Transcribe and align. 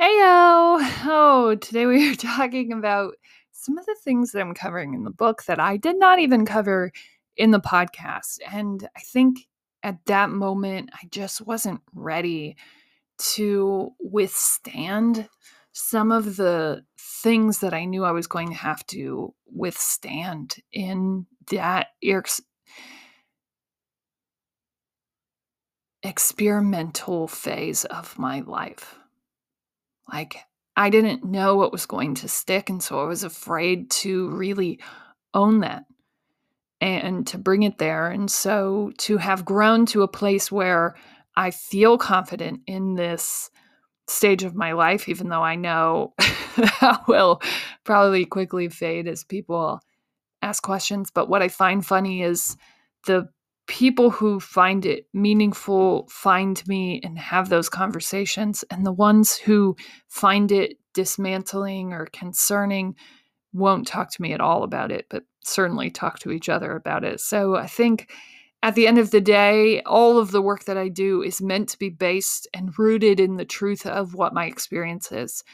Heyo! 0.00 0.78
Oh, 1.06 1.56
today 1.60 1.84
we 1.86 2.12
are 2.12 2.14
talking 2.16 2.72
about 2.72 3.14
some 3.50 3.78
of 3.78 3.86
the 3.86 3.96
things 4.04 4.30
that 4.30 4.40
I'm 4.40 4.54
covering 4.54 4.94
in 4.94 5.02
the 5.02 5.10
book 5.10 5.42
that 5.46 5.58
I 5.58 5.76
did 5.76 5.98
not 5.98 6.20
even 6.20 6.46
cover 6.46 6.92
in 7.36 7.50
the 7.50 7.58
podcast. 7.60 8.38
And 8.52 8.88
I 8.96 9.00
think 9.00 9.48
at 9.82 9.98
that 10.06 10.30
moment, 10.30 10.90
I 10.94 11.08
just 11.10 11.40
wasn't 11.40 11.80
ready 11.92 12.56
to 13.34 13.92
withstand 13.98 15.28
some 15.72 16.12
of 16.12 16.36
the 16.36 16.84
things 16.96 17.58
that 17.58 17.74
I 17.74 17.84
knew 17.84 18.04
I 18.04 18.12
was 18.12 18.28
going 18.28 18.50
to 18.50 18.54
have 18.54 18.86
to 18.88 19.34
withstand 19.46 20.58
in 20.72 21.26
that 21.50 21.88
ex- 22.04 22.40
experimental 26.04 27.26
phase 27.26 27.84
of 27.86 28.16
my 28.16 28.40
life. 28.42 28.97
Like, 30.10 30.36
I 30.76 30.90
didn't 30.90 31.24
know 31.24 31.56
what 31.56 31.72
was 31.72 31.86
going 31.86 32.14
to 32.16 32.28
stick. 32.28 32.70
And 32.70 32.82
so 32.82 33.00
I 33.00 33.04
was 33.04 33.24
afraid 33.24 33.90
to 33.90 34.30
really 34.30 34.80
own 35.34 35.60
that 35.60 35.84
and 36.80 37.26
to 37.26 37.38
bring 37.38 37.64
it 37.64 37.78
there. 37.78 38.08
And 38.08 38.30
so 38.30 38.92
to 38.98 39.16
have 39.16 39.44
grown 39.44 39.86
to 39.86 40.02
a 40.02 40.08
place 40.08 40.52
where 40.52 40.94
I 41.36 41.50
feel 41.50 41.98
confident 41.98 42.60
in 42.66 42.94
this 42.94 43.50
stage 44.06 44.44
of 44.44 44.54
my 44.54 44.72
life, 44.72 45.08
even 45.08 45.28
though 45.28 45.42
I 45.42 45.56
know 45.56 46.14
that 46.18 47.02
will 47.06 47.42
probably 47.84 48.24
quickly 48.24 48.68
fade 48.68 49.06
as 49.06 49.24
people 49.24 49.80
ask 50.42 50.62
questions. 50.62 51.10
But 51.10 51.28
what 51.28 51.42
I 51.42 51.48
find 51.48 51.84
funny 51.84 52.22
is 52.22 52.56
the 53.06 53.28
people 53.68 54.10
who 54.10 54.40
find 54.40 54.84
it 54.84 55.06
meaningful 55.12 56.08
find 56.10 56.66
me 56.66 57.00
and 57.04 57.18
have 57.18 57.48
those 57.48 57.68
conversations, 57.68 58.64
and 58.70 58.84
the 58.84 58.92
ones 58.92 59.36
who 59.36 59.76
find 60.08 60.50
it 60.50 60.78
dismantling 60.94 61.92
or 61.92 62.06
concerning 62.06 62.96
won't 63.52 63.86
talk 63.86 64.10
to 64.10 64.22
me 64.22 64.32
at 64.32 64.40
all 64.40 64.64
about 64.64 64.90
it, 64.90 65.06
but 65.08 65.22
certainly 65.44 65.90
talk 65.90 66.18
to 66.18 66.32
each 66.32 66.48
other 66.48 66.74
about 66.74 67.04
it. 67.04 67.20
So 67.20 67.54
I 67.54 67.66
think 67.66 68.10
at 68.62 68.74
the 68.74 68.86
end 68.86 68.98
of 68.98 69.10
the 69.10 69.20
day, 69.20 69.82
all 69.82 70.18
of 70.18 70.32
the 70.32 70.42
work 70.42 70.64
that 70.64 70.76
I 70.76 70.88
do 70.88 71.22
is 71.22 71.40
meant 71.40 71.68
to 71.68 71.78
be 71.78 71.90
based 71.90 72.48
and 72.52 72.76
rooted 72.78 73.20
in 73.20 73.36
the 73.36 73.44
truth 73.44 73.86
of 73.86 74.14
what 74.14 74.34
my 74.34 74.46
experience 74.46 75.12
is. 75.12 75.44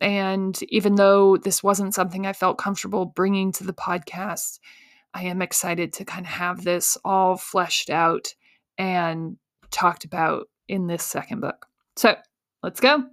And 0.00 0.62
even 0.68 0.94
though 0.94 1.38
this 1.38 1.62
wasn't 1.62 1.94
something 1.94 2.26
I 2.26 2.34
felt 2.34 2.58
comfortable 2.58 3.06
bringing 3.06 3.50
to 3.52 3.64
the 3.64 3.72
podcast, 3.72 4.60
I 5.16 5.22
am 5.22 5.40
excited 5.40 5.94
to 5.94 6.04
kind 6.04 6.26
of 6.26 6.30
have 6.30 6.62
this 6.62 6.98
all 7.02 7.38
fleshed 7.38 7.88
out 7.88 8.34
and 8.76 9.38
talked 9.70 10.04
about 10.04 10.46
in 10.68 10.88
this 10.88 11.02
second 11.02 11.40
book. 11.40 11.64
So 11.96 12.16
let's 12.62 12.80
go. 12.80 13.04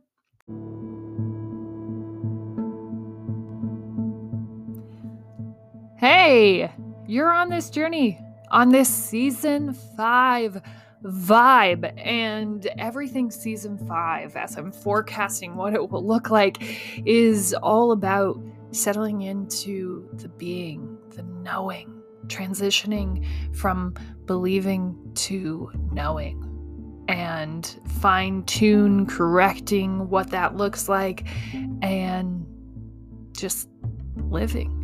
Hey, 5.98 6.70
you're 7.08 7.32
on 7.32 7.48
this 7.48 7.70
journey, 7.70 8.20
on 8.52 8.68
this 8.68 8.90
season 8.90 9.74
five 9.96 10.62
vibe 11.06 11.94
and 11.98 12.68
everything 12.78 13.32
season 13.32 13.78
five, 13.88 14.36
as 14.36 14.58
I'm 14.58 14.74
forecasting 14.74 15.56
what 15.56 15.74
it 15.74 15.90
will 15.90 16.06
look 16.06 16.30
like, 16.30 16.58
is 17.06 17.54
all 17.64 17.94
about 17.94 18.42
settling 18.72 19.22
into 19.22 20.10
the 20.16 20.28
being, 20.28 20.98
the 21.16 21.24
knowing, 21.24 21.93
transitioning 22.28 23.26
from 23.56 23.94
believing 24.26 24.98
to 25.16 25.72
knowing 25.92 26.50
and 27.08 27.80
fine 28.00 28.44
tune 28.44 29.06
correcting 29.06 30.10
what 30.10 30.30
that 30.30 30.56
looks 30.56 30.88
like 30.88 31.28
and 31.82 32.46
just 33.34 33.68
living. 34.16 34.80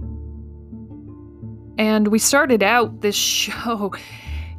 And 1.77 2.09
we 2.09 2.19
started 2.19 2.61
out 2.61 3.01
this 3.01 3.15
show 3.15 3.93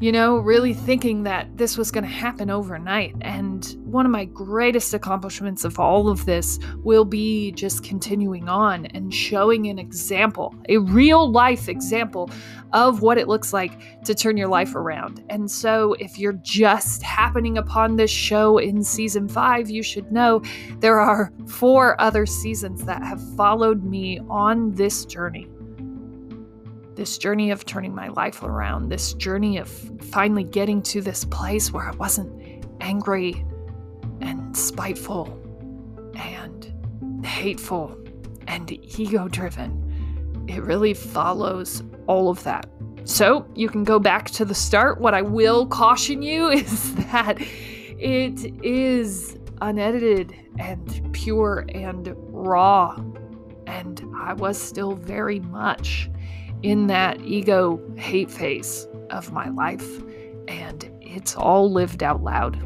you 0.00 0.10
know, 0.12 0.38
really 0.38 0.72
thinking 0.72 1.24
that 1.24 1.58
this 1.58 1.76
was 1.76 1.90
going 1.90 2.04
to 2.04 2.10
happen 2.10 2.48
overnight. 2.48 3.14
And 3.20 3.64
one 3.84 4.06
of 4.06 4.12
my 4.12 4.24
greatest 4.24 4.94
accomplishments 4.94 5.62
of 5.62 5.78
all 5.78 6.08
of 6.08 6.24
this 6.24 6.58
will 6.78 7.04
be 7.04 7.52
just 7.52 7.84
continuing 7.84 8.48
on 8.48 8.86
and 8.86 9.12
showing 9.12 9.66
an 9.66 9.78
example, 9.78 10.54
a 10.70 10.78
real 10.78 11.30
life 11.30 11.68
example 11.68 12.30
of 12.72 13.02
what 13.02 13.18
it 13.18 13.28
looks 13.28 13.52
like 13.52 14.04
to 14.06 14.14
turn 14.14 14.38
your 14.38 14.48
life 14.48 14.74
around. 14.74 15.22
And 15.28 15.50
so, 15.50 15.92
if 15.94 16.18
you're 16.18 16.32
just 16.32 17.02
happening 17.02 17.58
upon 17.58 17.96
this 17.96 18.10
show 18.10 18.56
in 18.56 18.82
season 18.82 19.28
five, 19.28 19.68
you 19.68 19.82
should 19.82 20.10
know 20.10 20.42
there 20.78 20.98
are 20.98 21.30
four 21.46 22.00
other 22.00 22.24
seasons 22.24 22.84
that 22.84 23.02
have 23.02 23.20
followed 23.36 23.84
me 23.84 24.20
on 24.30 24.70
this 24.72 25.04
journey 25.04 25.46
this 27.00 27.16
journey 27.16 27.50
of 27.50 27.64
turning 27.64 27.94
my 27.94 28.08
life 28.08 28.42
around, 28.42 28.90
this 28.90 29.14
journey 29.14 29.56
of 29.56 29.70
finally 30.10 30.44
getting 30.44 30.82
to 30.82 31.00
this 31.00 31.24
place 31.24 31.72
where 31.72 31.88
I 31.88 31.92
wasn't 31.92 32.62
angry 32.82 33.42
and 34.20 34.54
spiteful 34.54 35.24
and 36.14 37.24
hateful 37.24 37.96
and 38.46 38.70
ego 38.70 39.28
driven. 39.28 40.44
It 40.46 40.62
really 40.62 40.92
follows 40.92 41.82
all 42.06 42.28
of 42.28 42.42
that. 42.42 42.68
So 43.04 43.50
you 43.54 43.70
can 43.70 43.82
go 43.82 43.98
back 43.98 44.28
to 44.32 44.44
the 44.44 44.54
start. 44.54 45.00
What 45.00 45.14
I 45.14 45.22
will 45.22 45.64
caution 45.66 46.20
you 46.20 46.48
is 46.50 46.94
that 46.96 47.40
it 47.40 48.62
is 48.62 49.38
unedited 49.62 50.36
and 50.58 51.14
pure 51.14 51.64
and 51.70 52.12
raw. 52.14 52.94
And 53.66 54.04
I 54.14 54.34
was 54.34 54.60
still 54.60 54.92
very 54.92 55.40
much 55.40 56.10
in 56.62 56.86
that 56.88 57.20
ego 57.22 57.80
hate 57.96 58.30
phase 58.30 58.86
of 59.10 59.32
my 59.32 59.48
life. 59.48 60.02
And 60.48 60.90
it's 61.00 61.36
all 61.36 61.70
lived 61.70 62.02
out 62.02 62.22
loud. 62.22 62.58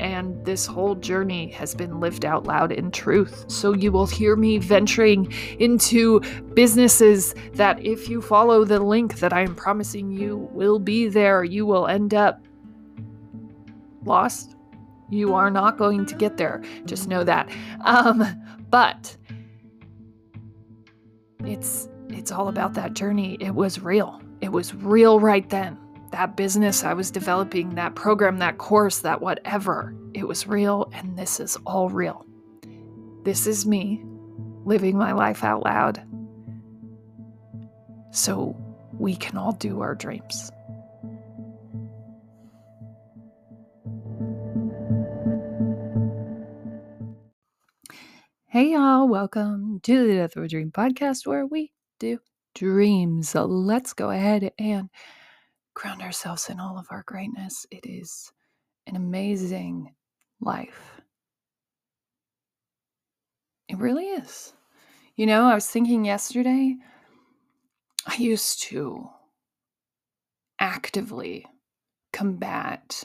And 0.00 0.44
this 0.44 0.66
whole 0.66 0.96
journey 0.96 1.50
has 1.52 1.74
been 1.74 2.00
lived 2.00 2.24
out 2.24 2.44
loud 2.44 2.72
in 2.72 2.90
truth. 2.90 3.44
So 3.48 3.72
you 3.72 3.92
will 3.92 4.06
hear 4.06 4.34
me 4.34 4.58
venturing 4.58 5.32
into 5.60 6.20
businesses 6.54 7.34
that, 7.52 7.80
if 7.84 8.08
you 8.08 8.20
follow 8.20 8.64
the 8.64 8.80
link 8.80 9.20
that 9.20 9.32
I 9.32 9.42
am 9.42 9.54
promising 9.54 10.10
you, 10.10 10.48
will 10.52 10.80
be 10.80 11.08
there. 11.08 11.44
You 11.44 11.64
will 11.64 11.86
end 11.86 12.12
up 12.12 12.44
lost. 14.04 14.56
You 15.10 15.34
are 15.34 15.50
not 15.50 15.78
going 15.78 16.06
to 16.06 16.14
get 16.16 16.36
there. 16.38 16.62
Just 16.86 17.08
know 17.08 17.22
that. 17.24 17.48
Um, 17.84 18.24
but 18.70 19.16
it's 21.44 21.88
it's 22.14 22.30
all 22.30 22.48
about 22.48 22.74
that 22.74 22.94
journey. 22.94 23.36
It 23.40 23.54
was 23.54 23.80
real. 23.80 24.20
It 24.40 24.52
was 24.52 24.74
real 24.74 25.18
right 25.20 25.48
then. 25.50 25.76
That 26.12 26.36
business 26.36 26.84
I 26.84 26.94
was 26.94 27.10
developing, 27.10 27.74
that 27.74 27.96
program, 27.96 28.38
that 28.38 28.58
course, 28.58 29.00
that 29.00 29.20
whatever, 29.20 29.94
it 30.14 30.28
was 30.28 30.46
real, 30.46 30.88
and 30.94 31.18
this 31.18 31.40
is 31.40 31.58
all 31.66 31.88
real. 31.88 32.24
This 33.24 33.46
is 33.46 33.66
me 33.66 34.04
living 34.64 34.96
my 34.96 35.12
life 35.12 35.42
out 35.42 35.64
loud 35.64 36.02
so 38.12 38.56
we 38.92 39.16
can 39.16 39.36
all 39.36 39.52
do 39.52 39.80
our 39.80 39.96
dreams. 39.96 40.52
Hey, 48.46 48.70
y'all, 48.70 49.08
welcome 49.08 49.80
to 49.82 50.06
the 50.06 50.14
Death 50.14 50.36
of 50.36 50.44
a 50.44 50.48
Dream 50.48 50.70
podcast 50.70 51.26
where 51.26 51.44
we 51.44 51.73
do 52.04 52.18
dreams. 52.54 53.30
So 53.30 53.46
let's 53.46 53.92
go 53.94 54.10
ahead 54.10 54.52
and 54.58 54.90
ground 55.74 56.02
ourselves 56.02 56.48
in 56.50 56.60
all 56.60 56.78
of 56.78 56.86
our 56.90 57.02
greatness. 57.06 57.66
It 57.70 57.86
is 57.86 58.30
an 58.86 58.96
amazing 58.96 59.94
life. 60.40 61.00
It 63.68 63.78
really 63.78 64.04
is. 64.04 64.52
You 65.16 65.26
know, 65.26 65.44
I 65.44 65.54
was 65.54 65.66
thinking 65.66 66.04
yesterday, 66.04 66.76
I 68.06 68.16
used 68.16 68.62
to 68.64 69.08
actively 70.60 71.46
combat 72.12 73.04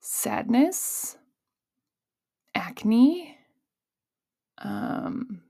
sadness, 0.00 1.16
acne, 2.54 3.38
um, 4.58 5.42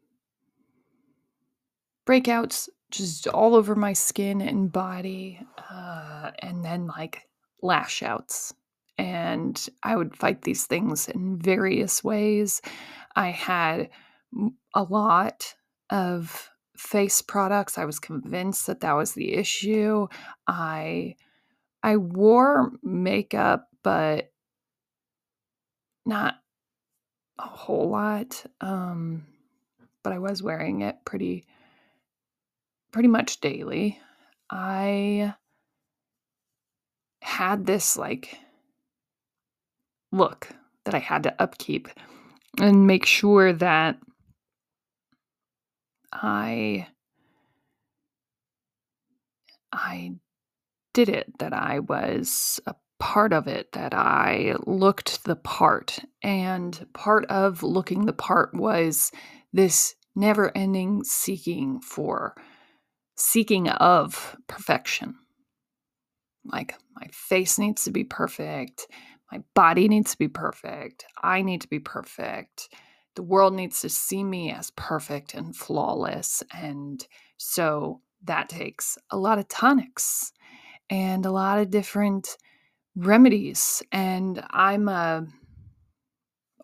breakouts 2.08 2.70
just 2.90 3.28
all 3.28 3.54
over 3.54 3.74
my 3.74 3.92
skin 3.92 4.40
and 4.40 4.72
body, 4.72 5.38
uh, 5.70 6.30
and 6.38 6.64
then 6.64 6.86
like 6.86 7.28
lash 7.62 8.02
outs. 8.02 8.54
And 8.96 9.68
I 9.82 9.94
would 9.94 10.16
fight 10.16 10.42
these 10.42 10.64
things 10.64 11.08
in 11.08 11.38
various 11.38 12.02
ways. 12.02 12.62
I 13.14 13.28
had 13.28 13.90
a 14.74 14.82
lot 14.82 15.54
of 15.90 16.50
face 16.76 17.20
products. 17.20 17.76
I 17.76 17.84
was 17.84 18.00
convinced 18.00 18.66
that 18.66 18.80
that 18.80 18.94
was 18.94 19.12
the 19.12 19.34
issue. 19.34 20.08
I 20.46 21.16
I 21.82 21.96
wore 21.98 22.72
makeup, 22.82 23.68
but 23.84 24.32
not 26.06 26.36
a 27.38 27.46
whole 27.46 27.90
lot. 27.90 28.44
Um, 28.60 29.26
but 30.02 30.12
I 30.12 30.18
was 30.18 30.42
wearing 30.42 30.80
it 30.80 30.96
pretty 31.04 31.44
pretty 32.98 33.06
much 33.06 33.40
daily. 33.40 33.96
I 34.50 35.32
had 37.22 37.64
this 37.64 37.96
like 37.96 38.36
look 40.10 40.48
that 40.84 40.96
I 40.96 40.98
had 40.98 41.22
to 41.22 41.40
upkeep 41.40 41.86
and 42.60 42.88
make 42.88 43.06
sure 43.06 43.52
that 43.52 44.00
I 46.12 46.88
I 49.72 50.14
did 50.92 51.08
it, 51.08 51.38
that 51.38 51.52
I 51.52 51.78
was 51.78 52.58
a 52.66 52.74
part 52.98 53.32
of 53.32 53.46
it, 53.46 53.70
that 53.74 53.94
I 53.94 54.56
looked 54.66 55.22
the 55.22 55.36
part. 55.36 56.00
And 56.24 56.84
part 56.94 57.26
of 57.26 57.62
looking 57.62 58.06
the 58.06 58.12
part 58.12 58.54
was 58.54 59.12
this 59.52 59.94
never 60.16 60.50
ending 60.56 61.04
seeking 61.04 61.78
for, 61.80 62.34
seeking 63.18 63.68
of 63.68 64.36
perfection. 64.46 65.16
Like, 66.44 66.74
my 66.94 67.08
face 67.12 67.58
needs 67.58 67.84
to 67.84 67.90
be 67.90 68.04
perfect. 68.04 68.86
My 69.30 69.42
body 69.54 69.88
needs 69.88 70.12
to 70.12 70.18
be 70.18 70.28
perfect. 70.28 71.04
I 71.22 71.42
need 71.42 71.60
to 71.62 71.68
be 71.68 71.80
perfect. 71.80 72.68
The 73.16 73.22
world 73.22 73.54
needs 73.54 73.80
to 73.82 73.88
see 73.88 74.24
me 74.24 74.52
as 74.52 74.70
perfect 74.70 75.34
and 75.34 75.54
flawless. 75.54 76.42
And 76.54 77.04
so 77.36 78.00
that 78.24 78.48
takes 78.48 78.96
a 79.10 79.18
lot 79.18 79.38
of 79.38 79.48
tonics 79.48 80.32
and 80.88 81.26
a 81.26 81.30
lot 81.30 81.58
of 81.58 81.70
different 81.70 82.36
remedies. 82.96 83.82
And 83.92 84.42
I'm 84.50 84.88
a 84.88 85.26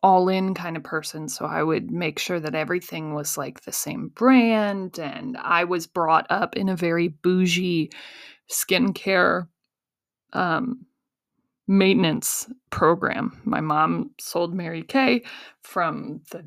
all 0.04 0.28
in 0.28 0.52
kind 0.52 0.76
of 0.76 0.82
person. 0.82 1.30
So 1.30 1.46
I 1.46 1.62
would 1.62 1.90
make 1.90 2.18
sure 2.18 2.38
that 2.38 2.54
everything 2.54 3.14
was 3.14 3.38
like 3.38 3.62
the 3.62 3.72
same 3.72 4.08
brand. 4.08 4.98
And 4.98 5.34
I 5.38 5.64
was 5.64 5.86
brought 5.86 6.26
up 6.28 6.56
in 6.56 6.68
a 6.68 6.76
very 6.76 7.08
bougie 7.08 7.90
skincare 8.52 9.48
um, 10.34 10.84
maintenance 11.66 12.50
program. 12.68 13.40
My 13.44 13.62
mom 13.62 14.10
sold 14.20 14.54
Mary 14.54 14.82
Kay 14.82 15.22
from 15.62 16.20
the 16.30 16.44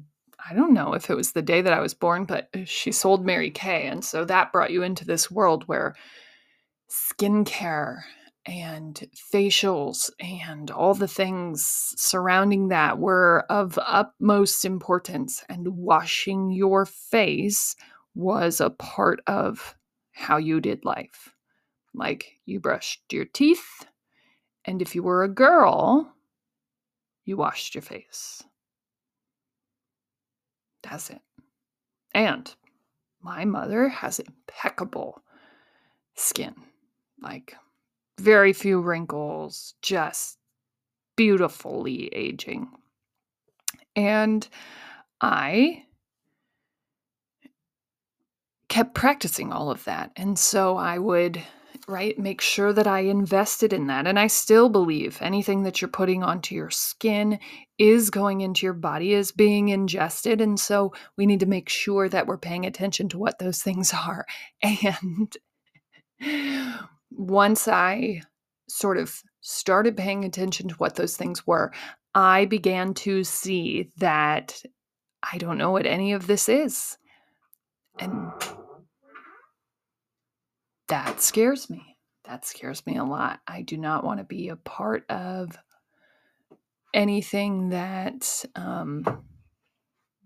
I 0.50 0.53
don't 0.53 0.74
know 0.74 0.94
if 0.94 1.10
it 1.10 1.15
was 1.15 1.31
the 1.31 1.42
day 1.42 1.62
that 1.62 1.74
I 1.74 1.81
was 1.81 1.95
born, 1.95 2.25
but 2.25 2.50
she 2.65 2.92
sold 2.92 3.25
Mary 3.25 3.50
Kay. 3.50 3.88
And 3.88 4.06
so 4.06 4.24
that 4.24 4.53
brought 4.53 4.71
you 4.71 4.83
into 4.83 5.03
this 5.03 5.31
world 5.31 5.63
where 5.68 5.95
skincare 6.92 8.03
and 8.47 9.07
facials 9.31 10.09
and 10.19 10.71
all 10.71 10.94
the 10.94 11.07
things 11.07 11.94
surrounding 11.97 12.69
that 12.69 12.97
were 12.97 13.45
of 13.49 13.77
utmost 13.85 14.63
importance. 14.63 15.44
And 15.49 15.77
washing 15.77 16.49
your 16.51 16.85
face 16.85 17.75
was 18.15 18.61
a 18.61 18.69
part 18.69 19.19
of 19.27 19.75
how 20.13 20.38
you 20.38 20.61
did 20.61 20.85
life. 20.85 21.33
Like 21.94 22.39
you 22.45 22.59
brushed 22.59 23.01
your 23.11 23.25
teeth, 23.25 23.85
and 24.65 24.81
if 24.81 24.95
you 24.95 25.03
were 25.03 25.23
a 25.23 25.29
girl, 25.29 26.13
you 27.25 27.38
washed 27.38 27.75
your 27.75 27.81
face. 27.81 28.43
That's 30.83 31.09
it. 31.09 31.21
And 32.13 32.53
my 33.21 33.45
mother 33.45 33.89
has 33.89 34.19
impeccable 34.19 35.21
skin. 36.15 36.55
Like 37.21 37.55
very 38.19 38.53
few 38.53 38.79
wrinkles, 38.79 39.75
just 39.81 40.37
beautifully 41.15 42.07
aging. 42.13 42.67
And 43.95 44.47
I 45.21 45.83
kept 48.69 48.93
practicing 48.93 49.51
all 49.51 49.71
of 49.71 49.83
that. 49.85 50.11
And 50.15 50.37
so 50.37 50.77
I 50.77 50.99
would, 50.99 51.41
right, 51.87 52.17
make 52.19 52.41
sure 52.41 52.73
that 52.73 52.85
I 52.85 52.99
invested 52.99 53.73
in 53.73 53.87
that. 53.87 54.05
And 54.05 54.19
I 54.19 54.27
still 54.27 54.69
believe 54.69 55.17
anything 55.21 55.63
that 55.63 55.81
you're 55.81 55.89
putting 55.89 56.23
onto 56.23 56.53
your 56.53 56.69
skin 56.69 57.39
is 57.77 58.09
going 58.09 58.41
into 58.41 58.65
your 58.65 58.73
body, 58.73 59.13
is 59.13 59.31
being 59.31 59.69
ingested. 59.69 60.41
And 60.41 60.59
so 60.59 60.93
we 61.17 61.25
need 61.25 61.39
to 61.39 61.45
make 61.45 61.69
sure 61.69 62.09
that 62.09 62.27
we're 62.27 62.37
paying 62.37 62.65
attention 62.65 63.09
to 63.09 63.17
what 63.17 63.39
those 63.39 63.61
things 63.61 63.93
are. 64.07 64.25
And 64.61 65.35
once 67.12 67.68
I 67.68 68.21
sort 68.69 68.98
of 68.98 69.21
started 69.42 69.95
paying 69.95 70.25
attention 70.25 70.69
to 70.69 70.75
what 70.75 70.95
those 70.95 71.15
things 71.15 71.45
were, 71.48 71.71
I 72.13 72.45
began 72.45 72.94
to 72.95 73.24
see 73.24 73.89
that 73.98 74.62
I 75.24 75.38
don't 75.38 75.57
know 75.57 75.71
what 75.71 75.86
any 75.86 76.13
of 76.13 76.27
this 76.27 76.50
is. 76.50 76.98
And 78.00 78.31
that 80.88 81.21
scares 81.21 81.69
me. 81.69 81.98
That 82.25 82.45
scares 82.45 82.86
me 82.86 82.98
a 82.98 83.04
lot. 83.04 83.39
I 83.48 83.62
do 83.62 83.77
not 83.77 84.03
want 84.03 84.19
to 84.19 84.25
be 84.25 84.50
a 84.50 84.56
part 84.56 85.10
of 85.10 85.57
anything 86.94 87.69
that 87.69 88.45
um, 88.56 89.03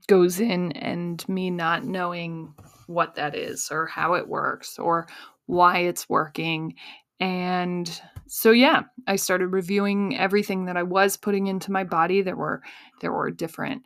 goes 0.08 0.40
in 0.40 0.72
and 0.74 1.28
me 1.30 1.50
not 1.50 1.84
knowing 1.86 2.54
what 2.88 3.16
that 3.16 3.36
is 3.36 3.70
or 3.72 3.86
how 3.86 4.16
it 4.16 4.28
works 4.28 4.78
or 4.80 5.08
why 5.52 5.80
it's 5.80 6.08
working. 6.08 6.76
And 7.20 8.02
so 8.26 8.52
yeah, 8.52 8.84
I 9.06 9.18
started 9.18 9.48
reviewing 9.48 10.18
everything 10.18 10.66
that 10.66 10.78
I 10.78 10.84
was 10.84 11.18
putting 11.18 11.48
into 11.48 11.74
my 11.74 11.84
body. 11.84 12.22
There 12.22 12.38
were 12.38 12.62
there 13.02 13.12
were 13.12 13.30
different 13.32 13.84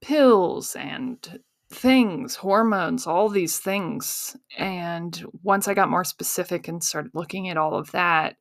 pills 0.00 0.76
and 0.76 1.40
things, 1.70 2.36
hormones, 2.36 3.04
all 3.04 3.28
these 3.28 3.58
things. 3.58 4.36
And 4.56 5.26
once 5.42 5.66
I 5.66 5.74
got 5.74 5.90
more 5.90 6.04
specific 6.04 6.68
and 6.68 6.82
started 6.82 7.10
looking 7.14 7.48
at 7.48 7.56
all 7.56 7.74
of 7.74 7.90
that, 7.90 8.36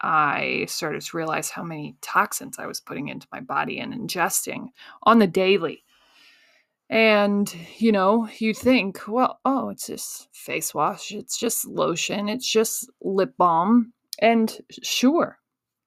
I 0.00 0.66
started 0.68 1.02
to 1.02 1.16
realize 1.16 1.50
how 1.50 1.62
many 1.62 1.96
toxins 2.02 2.58
I 2.58 2.66
was 2.66 2.80
putting 2.80 3.08
into 3.08 3.28
my 3.32 3.40
body 3.40 3.78
and 3.78 3.94
ingesting 3.94 4.70
on 5.04 5.20
the 5.20 5.28
daily. 5.28 5.84
And, 6.88 7.52
you 7.78 7.90
know, 7.90 8.28
you 8.38 8.54
think, 8.54 9.00
well, 9.08 9.40
oh, 9.44 9.70
it's 9.70 9.88
just 9.88 10.28
face 10.32 10.72
wash, 10.72 11.10
it's 11.10 11.36
just 11.36 11.66
lotion, 11.66 12.28
it's 12.28 12.50
just 12.50 12.88
lip 13.00 13.34
balm. 13.36 13.92
And 14.20 14.56
sure, 14.82 15.38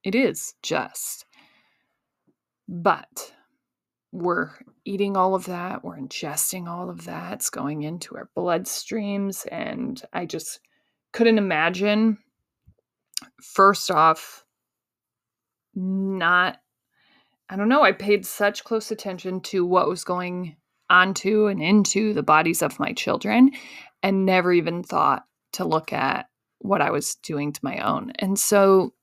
it 0.04 0.14
is 0.14 0.56
just. 0.62 1.26
But 2.68 3.34
we're 4.12 4.52
eating 4.84 5.16
all 5.16 5.36
of 5.36 5.46
that, 5.46 5.84
we're 5.86 5.98
ingesting 5.98 6.68
all 6.68 6.90
of 6.90 7.06
that, 7.06 7.34
it's 7.34 7.50
going 7.50 7.84
into 7.84 8.18
our 8.18 8.30
bloodstreams. 8.36 9.48
And 9.50 10.02
I 10.12 10.26
just 10.26 10.60
couldn't 11.14 11.38
imagine, 11.38 12.18
first 13.42 13.90
off, 13.90 14.44
not, 15.74 16.58
I 17.50 17.56
don't 17.56 17.70
know, 17.70 17.84
I 17.84 17.94
paid 17.94 18.26
such 18.26 18.66
close 18.66 18.92
attention 18.92 19.40
to 19.42 19.66
what 19.66 19.88
was 19.88 20.04
going 20.04 20.58
onto 20.90 21.48
and 21.48 21.62
into 21.62 22.14
the 22.14 22.24
bodies 22.24 22.62
of 22.62 22.80
my 22.80 22.94
children 22.94 23.52
and 24.02 24.26
never 24.26 24.52
even 24.54 24.84
thought 24.84 25.24
to 25.54 25.66
look 25.66 25.94
at 25.94 26.28
what 26.60 26.82
I 26.82 26.92
was 26.92 27.16
doing 27.16 27.54
to 27.54 27.60
my 27.64 27.80
own. 27.80 28.12
And 28.20 28.38
so 28.38 28.94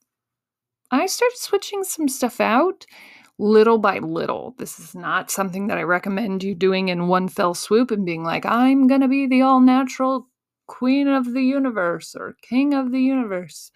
I 0.91 1.07
started 1.07 1.39
switching 1.39 1.85
some 1.85 2.09
stuff 2.09 2.41
out 2.41 2.87
little 3.39 3.79
by 3.79 3.99
little. 3.99 4.55
This 4.59 4.79
is 4.79 4.95
not 4.95 5.31
something 5.31 5.67
that 5.67 5.79
I 5.79 5.83
recommend 5.83 6.43
you 6.43 6.55
doing 6.55 6.89
in 6.89 7.09
one 7.09 7.29
fell 7.29 7.55
swoop 7.55 7.91
and 7.91 8.07
being 8.07 8.25
like, 8.25 8.47
I'm 8.47 8.87
going 8.87 9.03
to 9.03 9.09
be 9.09 9.27
the 9.27 9.43
all 9.43 9.61
natural 9.61 10.29
queen 10.67 11.07
of 11.07 11.33
the 11.33 11.43
universe 11.43 12.15
or 12.19 12.37
king 12.43 12.75
of 12.75 12.93
the 12.93 13.01
universe. 13.01 13.71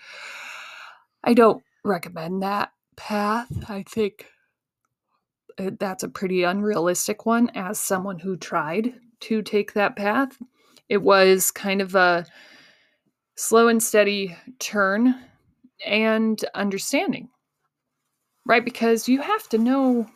I 1.22 1.34
don't 1.34 1.62
recommend 1.84 2.42
that 2.42 2.72
path. 2.96 3.48
I 3.68 3.84
think 3.86 4.26
Uh, 5.60 5.70
that's 5.78 6.02
a 6.02 6.08
pretty 6.08 6.42
unrealistic 6.42 7.26
one 7.26 7.50
as 7.54 7.78
someone 7.78 8.18
who 8.18 8.36
tried 8.36 8.94
to 9.20 9.42
take 9.42 9.74
that 9.74 9.96
path. 9.96 10.38
It 10.88 11.02
was 11.02 11.50
kind 11.50 11.80
of 11.80 11.94
a 11.94 12.24
slow 13.36 13.68
and 13.68 13.82
steady 13.82 14.36
turn 14.58 15.14
and 15.84 16.42
understanding, 16.54 17.28
right? 18.46 18.64
Because 18.64 19.08
you 19.08 19.20
have 19.20 19.48
to 19.50 19.58
know 19.58 20.06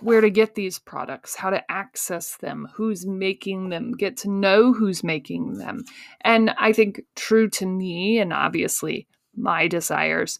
where 0.00 0.22
to 0.22 0.30
get 0.30 0.54
these 0.54 0.78
products, 0.78 1.34
how 1.36 1.50
to 1.50 1.62
access 1.70 2.36
them, 2.38 2.66
who's 2.74 3.06
making 3.06 3.68
them, 3.68 3.92
get 3.92 4.16
to 4.16 4.30
know 4.30 4.72
who's 4.72 5.04
making 5.04 5.58
them. 5.58 5.84
And 6.22 6.50
I 6.58 6.72
think, 6.72 7.02
true 7.16 7.50
to 7.50 7.66
me, 7.66 8.18
and 8.18 8.32
obviously 8.32 9.06
my 9.36 9.68
desires, 9.68 10.38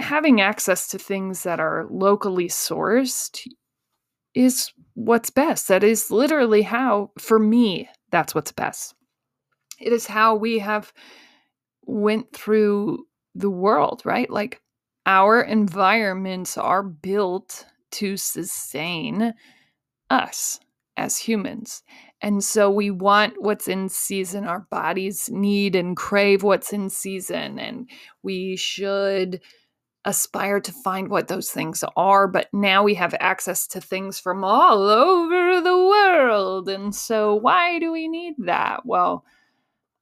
having 0.00 0.40
access 0.40 0.88
to 0.88 0.98
things 0.98 1.42
that 1.42 1.60
are 1.60 1.86
locally 1.90 2.48
sourced 2.48 3.46
is 4.34 4.70
what's 4.94 5.30
best. 5.30 5.68
That 5.68 5.82
is 5.82 6.10
literally 6.10 6.62
how, 6.62 7.10
for 7.18 7.38
me, 7.38 7.88
that's 8.10 8.34
what's 8.34 8.52
best. 8.52 8.94
It 9.80 9.92
is 9.92 10.06
how 10.06 10.34
we 10.34 10.58
have 10.58 10.92
went 11.84 12.32
through 12.32 13.06
the 13.34 13.50
world, 13.50 14.02
right? 14.04 14.28
Like 14.30 14.60
our 15.06 15.40
environments 15.40 16.58
are 16.58 16.82
built 16.82 17.66
to 17.92 18.16
sustain 18.16 19.34
us 20.10 20.58
as 20.96 21.18
humans. 21.18 21.82
And 22.22 22.42
so 22.42 22.70
we 22.70 22.90
want 22.90 23.34
what's 23.38 23.68
in 23.68 23.88
season. 23.88 24.44
Our 24.44 24.66
bodies 24.70 25.28
need 25.30 25.76
and 25.76 25.96
crave 25.96 26.42
what's 26.42 26.72
in 26.72 26.88
season. 26.88 27.58
And 27.58 27.88
we 28.22 28.56
should 28.56 29.40
aspire 30.06 30.60
to 30.60 30.72
find 30.72 31.08
what 31.08 31.28
those 31.28 31.50
things 31.50 31.84
are. 31.96 32.28
But 32.28 32.48
now 32.52 32.82
we 32.82 32.94
have 32.94 33.14
access 33.20 33.66
to 33.68 33.80
things 33.80 34.18
from 34.18 34.44
all 34.44 34.88
over 34.88 35.60
the 35.60 35.76
world. 35.76 36.68
And 36.68 36.94
so 36.94 37.34
why 37.34 37.78
do 37.78 37.92
we 37.92 38.08
need 38.08 38.34
that? 38.38 38.86
Well, 38.86 39.24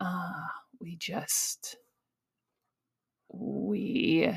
uh, 0.01 0.33
we 0.81 0.97
just, 0.97 1.77
we 3.31 4.31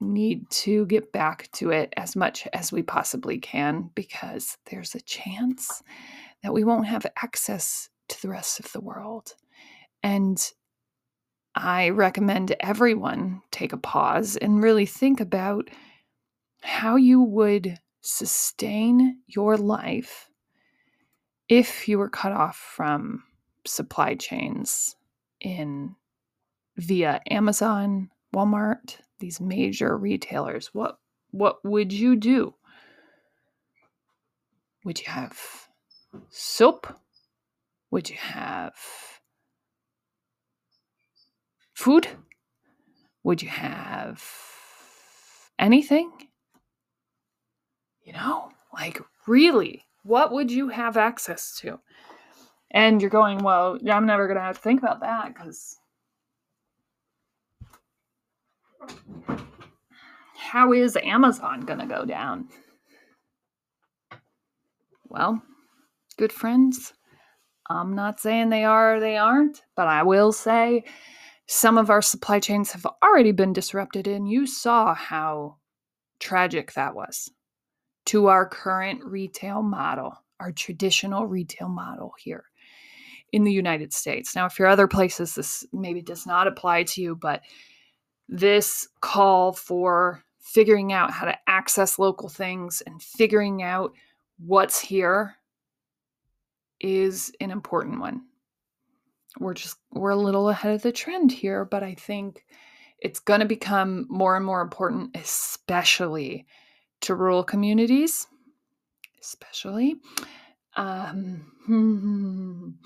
need 0.00 0.48
to 0.50 0.86
get 0.86 1.12
back 1.12 1.50
to 1.52 1.70
it 1.70 1.92
as 1.96 2.16
much 2.16 2.48
as 2.52 2.72
we 2.72 2.82
possibly 2.82 3.38
can 3.38 3.90
because 3.94 4.56
there's 4.70 4.94
a 4.94 5.00
chance 5.02 5.82
that 6.42 6.54
we 6.54 6.64
won't 6.64 6.86
have 6.86 7.04
access 7.22 7.90
to 8.08 8.22
the 8.22 8.28
rest 8.28 8.58
of 8.58 8.72
the 8.72 8.80
world. 8.80 9.34
And 10.02 10.40
I 11.58 11.90
recommend 11.90 12.54
everyone 12.60 13.42
take 13.50 13.72
a 13.72 13.78
pause 13.78 14.36
and 14.36 14.62
really 14.62 14.86
think 14.86 15.20
about 15.20 15.68
how 16.62 16.96
you 16.96 17.20
would 17.20 17.78
sustain 18.00 19.18
your 19.26 19.56
life 19.56 20.30
if 21.48 21.88
you 21.88 21.98
were 21.98 22.10
cut 22.10 22.32
off 22.32 22.56
from 22.56 23.24
supply 23.66 24.14
chains 24.14 24.96
in 25.40 25.96
via 26.76 27.20
Amazon, 27.30 28.10
Walmart, 28.34 28.98
these 29.18 29.40
major 29.40 29.96
retailers, 29.96 30.68
what 30.72 30.98
what 31.30 31.64
would 31.64 31.92
you 31.92 32.16
do? 32.16 32.54
Would 34.84 35.00
you 35.00 35.10
have 35.10 35.68
soap? 36.30 36.86
Would 37.90 38.08
you 38.08 38.16
have 38.16 38.74
food? 41.78 42.08
Would 43.22 43.40
you 43.40 43.48
have 43.48 44.24
anything? 45.60 46.10
You 48.04 48.14
know, 48.14 48.50
like 48.74 49.00
really, 49.28 49.84
what 50.02 50.32
would 50.32 50.50
you 50.50 50.70
have 50.70 50.96
access 50.96 51.56
to? 51.60 51.78
And 52.72 53.00
you're 53.00 53.10
going, 53.10 53.38
well, 53.38 53.78
I'm 53.88 54.06
never 54.06 54.26
going 54.26 54.36
to 54.36 54.42
have 54.42 54.56
to 54.56 54.62
think 54.62 54.80
about 54.80 55.00
that 55.00 55.32
because 55.34 55.78
how 60.36 60.72
is 60.72 60.96
Amazon 60.96 61.60
going 61.60 61.78
to 61.78 61.86
go 61.86 62.04
down? 62.04 62.48
Well, 65.08 65.40
good 66.18 66.32
friends, 66.32 66.92
I'm 67.70 67.94
not 67.94 68.18
saying 68.18 68.48
they 68.48 68.64
are 68.64 68.96
or 68.96 69.00
they 69.00 69.16
aren't, 69.16 69.62
but 69.76 69.86
I 69.86 70.02
will 70.02 70.32
say 70.32 70.84
some 71.48 71.78
of 71.78 71.88
our 71.88 72.02
supply 72.02 72.38
chains 72.38 72.72
have 72.72 72.86
already 73.02 73.32
been 73.32 73.54
disrupted, 73.54 74.06
and 74.06 74.28
you 74.28 74.46
saw 74.46 74.94
how 74.94 75.56
tragic 76.20 76.74
that 76.74 76.94
was 76.94 77.30
to 78.06 78.26
our 78.26 78.46
current 78.46 79.02
retail 79.02 79.62
model, 79.62 80.12
our 80.40 80.52
traditional 80.52 81.26
retail 81.26 81.68
model 81.68 82.12
here 82.18 82.44
in 83.32 83.44
the 83.44 83.52
United 83.52 83.94
States. 83.94 84.36
Now, 84.36 84.44
if 84.44 84.58
you're 84.58 84.68
other 84.68 84.88
places, 84.88 85.34
this 85.34 85.66
maybe 85.72 86.02
does 86.02 86.26
not 86.26 86.46
apply 86.46 86.82
to 86.84 87.02
you, 87.02 87.16
but 87.16 87.42
this 88.28 88.86
call 89.00 89.52
for 89.52 90.22
figuring 90.38 90.92
out 90.92 91.10
how 91.10 91.24
to 91.24 91.38
access 91.46 91.98
local 91.98 92.28
things 92.28 92.82
and 92.86 93.02
figuring 93.02 93.62
out 93.62 93.92
what's 94.38 94.78
here 94.78 95.34
is 96.80 97.32
an 97.40 97.50
important 97.50 98.00
one. 98.00 98.22
We're 99.38 99.54
just 99.54 99.76
we're 99.92 100.10
a 100.10 100.16
little 100.16 100.48
ahead 100.48 100.74
of 100.74 100.82
the 100.82 100.92
trend 100.92 101.32
here, 101.32 101.64
but 101.64 101.82
I 101.82 101.94
think 101.94 102.44
it's 102.98 103.20
going 103.20 103.40
to 103.40 103.46
become 103.46 104.06
more 104.08 104.36
and 104.36 104.44
more 104.44 104.60
important 104.60 105.16
especially 105.16 106.46
to 107.02 107.14
rural 107.14 107.44
communities, 107.44 108.26
especially 109.20 109.96
um, 110.78 112.78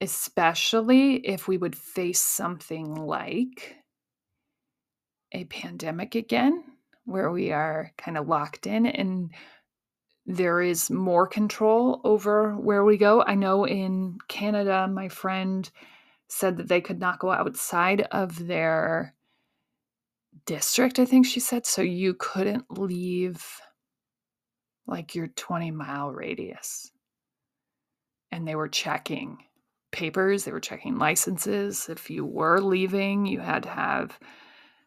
especially 0.00 1.16
if 1.16 1.48
we 1.48 1.58
would 1.58 1.76
face 1.76 2.20
something 2.20 2.94
like 2.94 3.76
a 5.32 5.44
pandemic 5.44 6.14
again, 6.14 6.64
where 7.04 7.30
we 7.30 7.52
are 7.52 7.92
kind 7.98 8.16
of 8.16 8.28
locked 8.28 8.66
in 8.66 8.86
and 8.86 9.30
there 10.26 10.60
is 10.60 10.90
more 10.90 11.26
control 11.26 12.00
over 12.02 12.56
where 12.56 12.84
we 12.84 12.96
go. 12.96 13.22
I 13.22 13.34
know 13.36 13.64
in 13.64 14.18
Canada, 14.26 14.88
my 14.88 15.08
friend 15.08 15.70
said 16.28 16.56
that 16.56 16.68
they 16.68 16.80
could 16.80 16.98
not 16.98 17.20
go 17.20 17.30
outside 17.30 18.02
of 18.10 18.46
their 18.46 19.14
district, 20.44 20.98
I 20.98 21.04
think 21.04 21.26
she 21.26 21.38
said. 21.38 21.64
So 21.64 21.82
you 21.82 22.14
couldn't 22.14 22.64
leave 22.76 23.44
like 24.86 25.14
your 25.14 25.28
20 25.28 25.70
mile 25.70 26.10
radius. 26.10 26.90
And 28.32 28.46
they 28.46 28.56
were 28.56 28.68
checking 28.68 29.38
papers, 29.92 30.44
they 30.44 30.52
were 30.52 30.60
checking 30.60 30.98
licenses. 30.98 31.88
If 31.88 32.10
you 32.10 32.26
were 32.26 32.60
leaving, 32.60 33.26
you 33.26 33.38
had 33.38 33.62
to 33.62 33.68
have 33.68 34.18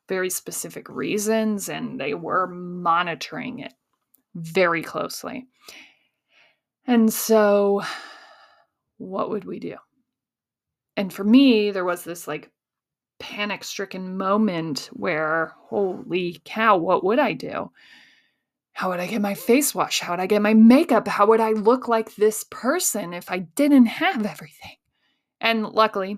very 0.09 0.29
specific 0.29 0.89
reasons 0.89 1.69
and 1.69 1.99
they 1.99 2.13
were 2.13 2.47
monitoring 2.47 3.59
it 3.59 3.73
very 4.35 4.83
closely. 4.83 5.47
And 6.85 7.11
so, 7.11 7.81
what 8.97 9.29
would 9.29 9.45
we 9.45 9.59
do? 9.59 9.75
And 10.97 11.13
for 11.13 11.23
me, 11.23 11.71
there 11.71 11.85
was 11.85 12.03
this 12.03 12.27
like 12.27 12.51
panic 13.19 13.63
stricken 13.63 14.17
moment 14.17 14.89
where, 14.93 15.53
holy 15.59 16.41
cow, 16.45 16.77
what 16.77 17.03
would 17.03 17.19
I 17.19 17.33
do? 17.33 17.71
How 18.73 18.89
would 18.89 18.99
I 18.99 19.07
get 19.07 19.21
my 19.21 19.33
face 19.33 19.75
wash? 19.75 19.99
How 19.99 20.13
would 20.13 20.19
I 20.19 20.25
get 20.25 20.41
my 20.41 20.53
makeup? 20.53 21.07
How 21.07 21.27
would 21.27 21.41
I 21.41 21.51
look 21.51 21.87
like 21.87 22.15
this 22.15 22.45
person 22.49 23.13
if 23.13 23.29
I 23.29 23.39
didn't 23.39 23.87
have 23.87 24.25
everything? 24.25 24.77
And 25.41 25.63
luckily, 25.63 26.17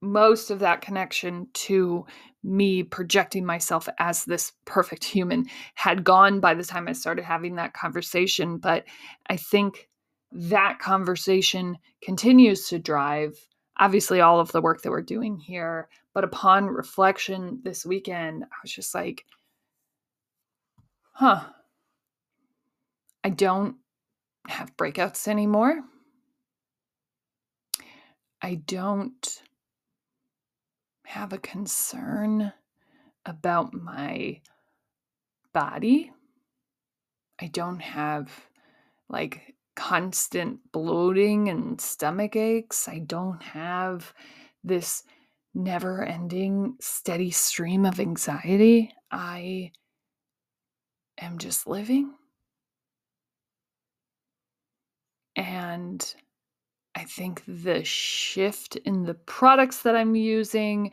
most 0.00 0.50
of 0.50 0.60
that 0.60 0.80
connection 0.80 1.48
to 1.52 2.06
me 2.42 2.82
projecting 2.82 3.44
myself 3.44 3.88
as 3.98 4.24
this 4.24 4.52
perfect 4.64 5.04
human 5.04 5.46
had 5.74 6.04
gone 6.04 6.40
by 6.40 6.54
the 6.54 6.64
time 6.64 6.88
I 6.88 6.92
started 6.92 7.24
having 7.24 7.56
that 7.56 7.74
conversation. 7.74 8.56
But 8.58 8.84
I 9.28 9.36
think 9.36 9.88
that 10.32 10.78
conversation 10.78 11.76
continues 12.02 12.68
to 12.68 12.78
drive, 12.78 13.36
obviously, 13.78 14.20
all 14.20 14.40
of 14.40 14.52
the 14.52 14.62
work 14.62 14.82
that 14.82 14.90
we're 14.90 15.02
doing 15.02 15.38
here. 15.38 15.88
But 16.14 16.24
upon 16.24 16.66
reflection 16.66 17.60
this 17.62 17.84
weekend, 17.84 18.44
I 18.44 18.56
was 18.62 18.72
just 18.72 18.94
like, 18.94 19.26
huh, 21.12 21.44
I 23.22 23.28
don't 23.28 23.76
have 24.48 24.76
breakouts 24.76 25.28
anymore. 25.28 25.80
I 28.42 28.54
don't 28.54 29.42
have 31.10 31.32
a 31.32 31.38
concern 31.38 32.52
about 33.26 33.74
my 33.74 34.40
body. 35.52 36.12
I 37.40 37.48
don't 37.48 37.80
have 37.80 38.30
like 39.08 39.56
constant 39.74 40.60
bloating 40.70 41.48
and 41.48 41.80
stomach 41.80 42.36
aches. 42.36 42.86
I 42.86 43.00
don't 43.00 43.42
have 43.42 44.14
this 44.62 45.02
never 45.52 46.04
ending 46.04 46.76
steady 46.80 47.32
stream 47.32 47.84
of 47.84 47.98
anxiety. 47.98 48.92
I 49.10 49.72
am 51.20 51.38
just 51.38 51.66
living. 51.66 52.14
And 55.34 56.14
I 57.00 57.04
think 57.04 57.42
the 57.48 57.82
shift 57.82 58.76
in 58.76 59.04
the 59.04 59.14
products 59.14 59.80
that 59.82 59.96
I'm 59.96 60.14
using 60.14 60.90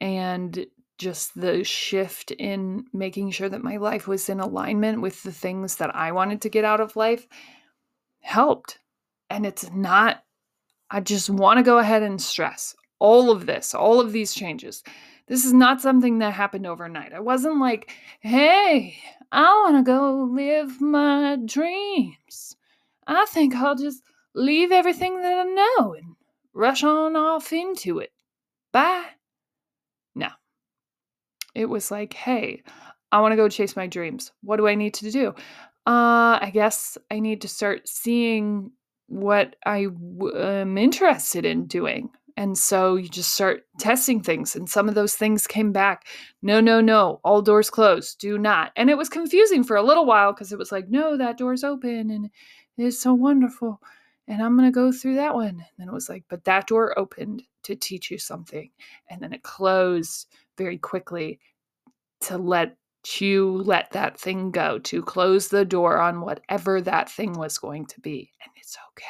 and 0.00 0.66
just 0.98 1.40
the 1.40 1.62
shift 1.62 2.32
in 2.32 2.86
making 2.92 3.30
sure 3.30 3.48
that 3.48 3.62
my 3.62 3.76
life 3.76 4.08
was 4.08 4.28
in 4.28 4.40
alignment 4.40 5.00
with 5.00 5.22
the 5.22 5.30
things 5.30 5.76
that 5.76 5.94
I 5.94 6.10
wanted 6.10 6.42
to 6.42 6.48
get 6.48 6.64
out 6.64 6.80
of 6.80 6.96
life 6.96 7.28
helped. 8.18 8.80
And 9.30 9.46
it's 9.46 9.70
not, 9.70 10.24
I 10.90 10.98
just 10.98 11.30
want 11.30 11.58
to 11.58 11.62
go 11.62 11.78
ahead 11.78 12.02
and 12.02 12.20
stress 12.20 12.74
all 12.98 13.30
of 13.30 13.46
this, 13.46 13.76
all 13.76 14.00
of 14.00 14.10
these 14.10 14.34
changes. 14.34 14.82
This 15.28 15.44
is 15.44 15.52
not 15.52 15.80
something 15.80 16.18
that 16.18 16.32
happened 16.32 16.66
overnight. 16.66 17.12
I 17.12 17.20
wasn't 17.20 17.60
like, 17.60 17.92
hey, 18.18 18.96
I 19.30 19.44
want 19.64 19.76
to 19.76 19.88
go 19.88 20.28
live 20.32 20.80
my 20.80 21.38
dreams. 21.44 22.56
I 23.06 23.24
think 23.26 23.54
I'll 23.54 23.76
just 23.76 24.02
leave 24.34 24.72
everything 24.72 25.20
that 25.22 25.38
I 25.38 25.44
know 25.44 25.94
and 25.94 26.16
rush 26.52 26.82
on 26.82 27.16
off 27.16 27.52
into 27.52 27.98
it. 27.98 28.12
Bye. 28.72 29.06
No. 30.14 30.28
It 31.54 31.66
was 31.66 31.90
like, 31.90 32.12
hey, 32.14 32.62
I 33.12 33.20
want 33.20 33.32
to 33.32 33.36
go 33.36 33.48
chase 33.48 33.76
my 33.76 33.86
dreams. 33.86 34.32
What 34.42 34.56
do 34.56 34.66
I 34.66 34.74
need 34.74 34.94
to 34.94 35.10
do? 35.10 35.28
Uh, 35.86 36.38
I 36.40 36.50
guess 36.52 36.98
I 37.10 37.20
need 37.20 37.42
to 37.42 37.48
start 37.48 37.88
seeing 37.88 38.72
what 39.06 39.54
I 39.64 39.84
w- 39.84 40.36
am 40.36 40.78
interested 40.78 41.44
in 41.44 41.66
doing. 41.66 42.10
And 42.36 42.58
so 42.58 42.96
you 42.96 43.08
just 43.08 43.32
start 43.32 43.62
testing 43.78 44.20
things. 44.20 44.56
And 44.56 44.68
some 44.68 44.88
of 44.88 44.96
those 44.96 45.14
things 45.14 45.46
came 45.46 45.70
back. 45.70 46.06
No, 46.42 46.60
no, 46.60 46.80
no. 46.80 47.20
All 47.22 47.42
doors 47.42 47.70
closed. 47.70 48.18
Do 48.18 48.38
not. 48.38 48.72
And 48.74 48.90
it 48.90 48.98
was 48.98 49.08
confusing 49.08 49.62
for 49.62 49.76
a 49.76 49.82
little 49.82 50.06
while 50.06 50.32
because 50.32 50.50
it 50.50 50.58
was 50.58 50.72
like, 50.72 50.88
no, 50.88 51.16
that 51.16 51.38
door's 51.38 51.62
open 51.62 52.10
and 52.10 52.30
it's 52.76 52.98
so 52.98 53.14
wonderful. 53.14 53.80
And 54.26 54.42
I'm 54.42 54.56
going 54.56 54.70
to 54.70 54.74
go 54.74 54.90
through 54.90 55.16
that 55.16 55.34
one. 55.34 55.48
And 55.48 55.66
then 55.78 55.88
it 55.88 55.92
was 55.92 56.08
like, 56.08 56.24
but 56.28 56.44
that 56.44 56.66
door 56.66 56.98
opened 56.98 57.42
to 57.64 57.74
teach 57.74 58.10
you 58.10 58.18
something. 58.18 58.70
And 59.10 59.20
then 59.20 59.32
it 59.32 59.42
closed 59.42 60.28
very 60.56 60.78
quickly 60.78 61.40
to 62.22 62.38
let 62.38 62.76
you 63.20 63.62
let 63.64 63.90
that 63.92 64.18
thing 64.18 64.50
go, 64.50 64.78
to 64.78 65.02
close 65.02 65.48
the 65.48 65.64
door 65.64 65.98
on 65.98 66.22
whatever 66.22 66.80
that 66.80 67.10
thing 67.10 67.34
was 67.34 67.58
going 67.58 67.84
to 67.86 68.00
be. 68.00 68.30
And 68.42 68.50
it's 68.56 68.78
okay. 68.92 69.04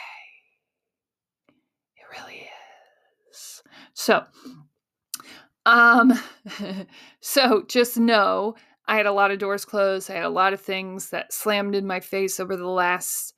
It 1.97 2.21
really 2.21 2.49
is. 3.31 3.63
So, 3.95 4.25
um, 5.65 6.13
so 7.21 7.65
just 7.69 7.97
know 7.97 8.57
I 8.87 8.97
had 8.97 9.07
a 9.07 9.13
lot 9.13 9.31
of 9.31 9.39
doors 9.39 9.65
closed. 9.65 10.11
I 10.11 10.15
had 10.15 10.25
a 10.25 10.29
lot 10.29 10.53
of 10.53 10.61
things 10.61 11.11
that 11.11 11.33
slammed 11.33 11.75
in 11.75 11.87
my 11.87 12.01
face 12.01 12.39
over 12.39 12.57
the 12.57 12.67
last 12.69 13.34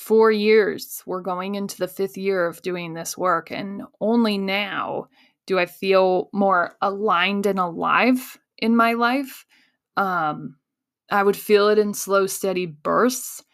four 0.00 0.32
years. 0.32 1.02
We're 1.04 1.20
going 1.20 1.56
into 1.56 1.76
the 1.76 1.86
fifth 1.86 2.16
year 2.16 2.46
of 2.46 2.62
doing 2.62 2.94
this 2.94 3.18
work. 3.18 3.50
And 3.50 3.82
only 4.00 4.38
now 4.38 5.08
do 5.46 5.58
I 5.58 5.66
feel 5.66 6.30
more 6.32 6.76
aligned 6.80 7.44
and 7.44 7.58
alive 7.58 8.38
in 8.56 8.74
my 8.74 8.94
life. 8.94 9.44
Um, 9.98 10.56
I 11.10 11.22
would 11.22 11.36
feel 11.36 11.68
it 11.68 11.78
in 11.78 11.92
slow, 11.92 12.26
steady 12.26 12.64
bursts, 12.64 13.44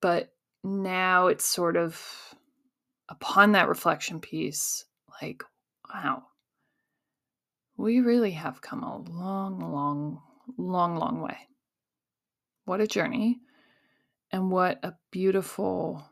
but 0.00 0.32
now 0.62 1.26
it's 1.26 1.44
sort 1.44 1.76
of 1.76 2.00
upon 3.08 3.52
that 3.52 3.68
reflection 3.68 4.20
piece, 4.20 4.84
like, 5.20 5.42
wow, 5.92 6.22
we 7.76 7.98
really 7.98 8.32
have 8.32 8.62
come 8.62 8.84
a 8.84 8.98
long, 8.98 9.58
long, 9.58 10.20
long, 10.56 10.96
long 10.96 11.20
way. 11.20 11.38
What 12.66 12.80
a 12.80 12.86
journey, 12.86 13.40
and 14.32 14.50
what 14.50 14.78
a 14.82 14.94
beautiful 15.10 16.04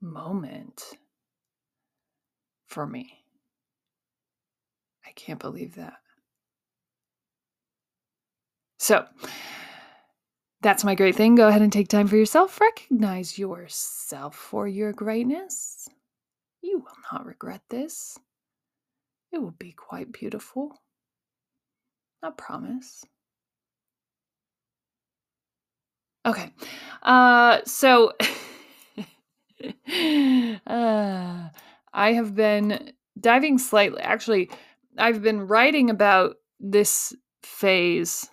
moment 0.00 0.84
for 2.66 2.86
me. 2.86 3.24
I 5.04 5.10
can't 5.12 5.40
believe 5.40 5.74
that. 5.76 5.98
So 8.78 9.04
that's 10.60 10.84
my 10.84 10.94
great 10.94 11.16
thing. 11.16 11.34
Go 11.34 11.48
ahead 11.48 11.62
and 11.62 11.72
take 11.72 11.88
time 11.88 12.06
for 12.06 12.16
yourself. 12.16 12.60
Recognize 12.60 13.38
yourself 13.38 14.36
for 14.36 14.68
your 14.68 14.92
greatness. 14.92 15.88
You 16.60 16.78
will 16.78 16.98
not 17.12 17.26
regret 17.26 17.62
this. 17.68 18.18
It 19.32 19.38
will 19.38 19.54
be 19.58 19.72
quite 19.72 20.12
beautiful. 20.12 20.80
I 22.22 22.30
promise. 22.30 23.04
Okay. 26.26 26.50
Uh, 27.02 27.60
so 27.64 28.12
uh, 30.66 31.48
I 31.92 32.12
have 32.12 32.34
been 32.34 32.92
diving 33.20 33.58
slightly. 33.58 34.00
Actually, 34.00 34.50
I've 34.98 35.22
been 35.22 35.46
writing 35.46 35.88
about 35.88 36.36
this 36.58 37.14
phase 37.42 38.28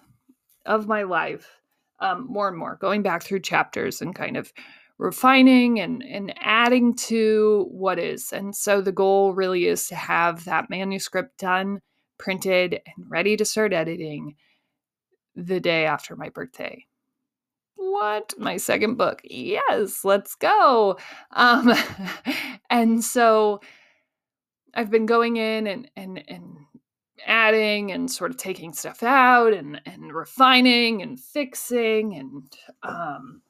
of 0.65 0.87
my 0.87 1.03
life 1.03 1.59
um, 1.99 2.25
more 2.27 2.47
and 2.47 2.57
more, 2.57 2.77
going 2.81 3.03
back 3.03 3.21
through 3.21 3.41
chapters 3.41 4.01
and 4.01 4.15
kind 4.15 4.37
of 4.37 4.51
refining 4.97 5.79
and, 5.79 6.03
and 6.03 6.33
adding 6.39 6.95
to 6.95 7.67
what 7.69 7.99
is. 7.99 8.31
And 8.33 8.55
so 8.55 8.81
the 8.81 8.91
goal 8.91 9.33
really 9.33 9.67
is 9.67 9.87
to 9.87 9.95
have 9.95 10.45
that 10.45 10.69
manuscript 10.69 11.37
done, 11.37 11.79
printed, 12.17 12.73
and 12.73 13.05
ready 13.07 13.37
to 13.37 13.45
start 13.45 13.71
editing 13.71 14.35
the 15.35 15.59
day 15.59 15.85
after 15.85 16.15
my 16.15 16.29
birthday. 16.29 16.85
What? 17.75 18.33
My 18.37 18.57
second 18.57 18.95
book. 18.97 19.21
Yes, 19.23 20.03
let's 20.03 20.35
go. 20.35 20.97
Um, 21.31 21.73
and 22.69 23.03
so 23.03 23.61
I've 24.73 24.89
been 24.91 25.05
going 25.05 25.37
in 25.37 25.67
and 25.67 25.89
and 25.95 26.23
and 26.27 26.57
adding 27.25 27.91
and 27.91 28.11
sort 28.11 28.31
of 28.31 28.37
taking 28.37 28.73
stuff 28.73 29.03
out 29.03 29.53
and 29.53 29.81
and 29.85 30.13
refining 30.13 31.01
and 31.01 31.19
fixing 31.19 32.15
and 32.15 32.43
um, 32.83 33.41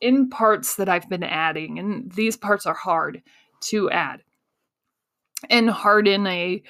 in 0.00 0.28
parts 0.28 0.76
that 0.76 0.88
I've 0.88 1.08
been 1.08 1.22
adding 1.22 1.78
and 1.78 2.10
these 2.12 2.36
parts 2.36 2.66
are 2.66 2.74
hard 2.74 3.22
to 3.60 3.90
add 3.90 4.22
and 5.48 5.70
hard 5.70 6.08
in 6.08 6.26
a 6.26 6.62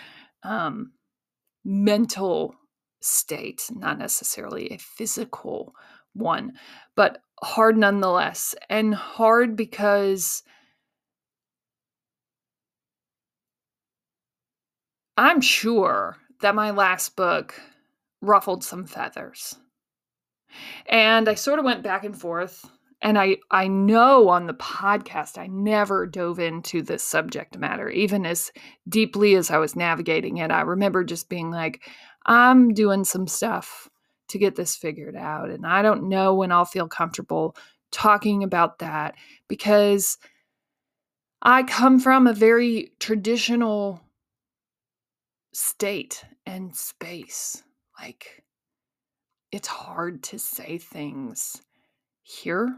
um, 0.43 0.93
mental 1.65 2.55
state, 3.01 3.69
not 3.71 3.99
necessarily 3.99 4.69
a 4.73 4.79
physical 4.79 5.75
one, 6.15 6.53
but 6.97 7.19
hard 7.43 7.77
nonetheless, 7.77 8.55
and 8.69 8.95
hard 8.95 9.57
because 9.57 10.43
I'm 15.17 15.41
sure 15.41 16.17
that 16.41 16.55
my 16.55 16.71
last 16.71 17.17
book 17.17 17.61
ruffled 18.21 18.65
some 18.65 18.87
feathers. 18.87 19.57
And 20.87 21.29
I 21.29 21.35
sort 21.35 21.59
of 21.59 21.65
went 21.65 21.83
back 21.83 22.05
and 22.05 22.19
forth. 22.19 22.65
And 23.01 23.19
I, 23.19 23.39
I 23.51 23.67
know 23.67 24.29
on 24.29 24.47
the 24.47 24.55
podcast, 24.55 25.37
I 25.37 25.49
never 25.49 26.07
dove 26.07 26.39
into 26.39 26.83
this 26.83 27.03
subject 27.03 27.59
matter, 27.59 27.89
even 27.89 28.25
as 28.25 28.53
deeply 28.89 29.35
as 29.35 29.51
I 29.51 29.59
was 29.59 29.75
navigating 29.75 30.37
it. 30.37 30.53
I 30.53 30.61
remember 30.61 31.03
just 31.03 31.29
being 31.29 31.51
like, 31.51 31.83
I'm 32.27 32.73
doing 32.75 33.05
some 33.05 33.27
stuff 33.27 33.89
to 34.33 34.39
get 34.39 34.57
this 34.57 34.77
figured 34.77 35.17
out. 35.17 35.51
And 35.51 35.67
I 35.67 35.83
don't 35.83 36.09
know 36.09 36.35
when 36.35 36.53
I'll 36.53 36.65
feel 36.65 36.89
comfortable 36.89 37.57
talking 37.91 38.43
about 38.43 38.79
that 38.81 39.15
because 39.49 40.19
I 41.43 41.63
come 41.63 42.01
from 42.01 42.27
a 42.27 42.33
very 42.33 42.93
traditional 43.01 44.01
state 45.53 46.25
and 46.47 46.75
space. 46.75 47.63
Like, 48.01 48.43
it's 49.51 49.69
hard 49.69 50.23
to 50.25 50.39
say 50.39 50.79
things 50.79 51.61
here 52.23 52.75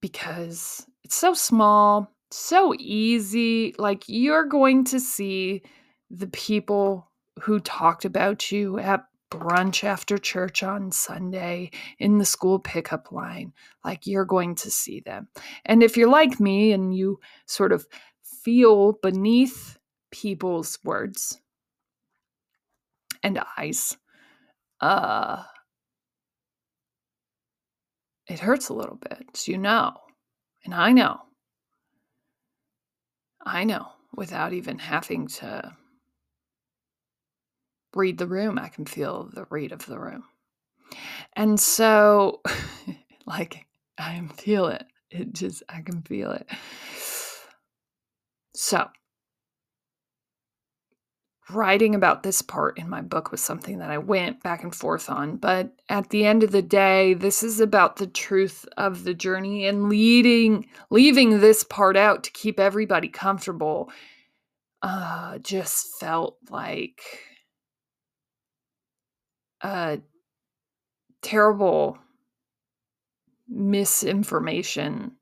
because 0.00 0.86
it's 1.02 1.16
so 1.16 1.34
small, 1.34 2.12
so 2.30 2.74
easy. 2.78 3.74
Like, 3.78 4.04
you're 4.06 4.44
going 4.44 4.84
to 4.84 5.00
see 5.00 5.62
the 6.10 6.28
people 6.28 7.10
who 7.40 7.60
talked 7.60 8.04
about 8.04 8.52
you 8.52 8.78
at 8.78 9.04
brunch 9.30 9.84
after 9.84 10.18
church 10.18 10.62
on 10.62 10.90
Sunday 10.90 11.70
in 11.98 12.18
the 12.18 12.24
school 12.24 12.58
pickup 12.58 13.12
line. 13.12 13.52
Like, 13.84 14.06
you're 14.06 14.24
going 14.24 14.54
to 14.56 14.70
see 14.70 15.00
them. 15.00 15.28
And 15.64 15.82
if 15.82 15.96
you're 15.96 16.08
like 16.08 16.40
me 16.40 16.72
and 16.72 16.96
you 16.96 17.20
sort 17.46 17.72
of 17.72 17.86
feel 18.22 18.92
beneath 19.02 19.78
people's 20.10 20.78
words, 20.84 21.40
and 23.22 23.40
eyes. 23.56 23.96
Uh, 24.80 25.42
it 28.26 28.38
hurts 28.38 28.68
a 28.68 28.74
little 28.74 28.96
bit, 28.96 29.48
you 29.48 29.58
know. 29.58 29.94
And 30.64 30.74
I 30.74 30.92
know. 30.92 31.20
I 33.44 33.64
know 33.64 33.88
without 34.14 34.52
even 34.52 34.78
having 34.78 35.26
to 35.28 35.76
read 37.94 38.18
the 38.18 38.26
room, 38.26 38.58
I 38.58 38.68
can 38.68 38.86
feel 38.86 39.30
the 39.32 39.46
read 39.50 39.72
of 39.72 39.86
the 39.86 39.98
room. 39.98 40.24
And 41.34 41.58
so, 41.58 42.42
like, 43.26 43.66
I 43.98 44.20
feel 44.36 44.66
it. 44.66 44.84
It 45.10 45.32
just, 45.32 45.62
I 45.68 45.80
can 45.80 46.02
feel 46.02 46.32
it. 46.32 46.48
So, 48.54 48.88
writing 51.50 51.94
about 51.94 52.22
this 52.22 52.42
part 52.42 52.78
in 52.78 52.88
my 52.88 53.00
book 53.00 53.30
was 53.30 53.40
something 53.40 53.78
that 53.78 53.90
I 53.90 53.98
went 53.98 54.42
back 54.42 54.62
and 54.62 54.74
forth 54.74 55.08
on. 55.08 55.36
But 55.36 55.72
at 55.88 56.10
the 56.10 56.26
end 56.26 56.42
of 56.42 56.52
the 56.52 56.62
day, 56.62 57.14
this 57.14 57.42
is 57.42 57.60
about 57.60 57.96
the 57.96 58.06
truth 58.06 58.66
of 58.76 59.04
the 59.04 59.14
journey 59.14 59.66
and 59.66 59.88
leading 59.88 60.66
leaving 60.90 61.40
this 61.40 61.64
part 61.64 61.96
out 61.96 62.24
to 62.24 62.30
keep 62.32 62.60
everybody 62.60 63.08
comfortable. 63.08 63.90
Uh 64.82 65.38
just 65.38 65.98
felt 65.98 66.36
like 66.50 67.00
a 69.62 70.00
terrible 71.22 71.98
misinformation 73.48 75.12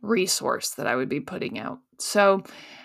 resource 0.00 0.70
that 0.70 0.86
I 0.86 0.96
would 0.96 1.08
be 1.08 1.20
putting 1.20 1.58
out. 1.58 1.78
So 1.98 2.42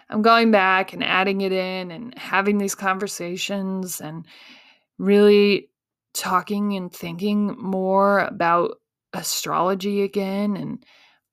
I'm 0.10 0.22
going 0.22 0.52
back 0.52 0.94
and 0.94 1.04
adding 1.04 1.42
it 1.42 1.52
in 1.52 1.92
and 1.92 2.18
having 2.18 2.58
these 2.58 2.76
conversations 2.76 4.00
and 4.00 4.26
really 4.98 5.70
talking 6.14 6.76
and 6.76 6.92
thinking 6.92 7.56
more 7.58 8.20
about 8.20 8.80
astrology 9.14 10.04
again 10.04 10.56
and 10.56 10.84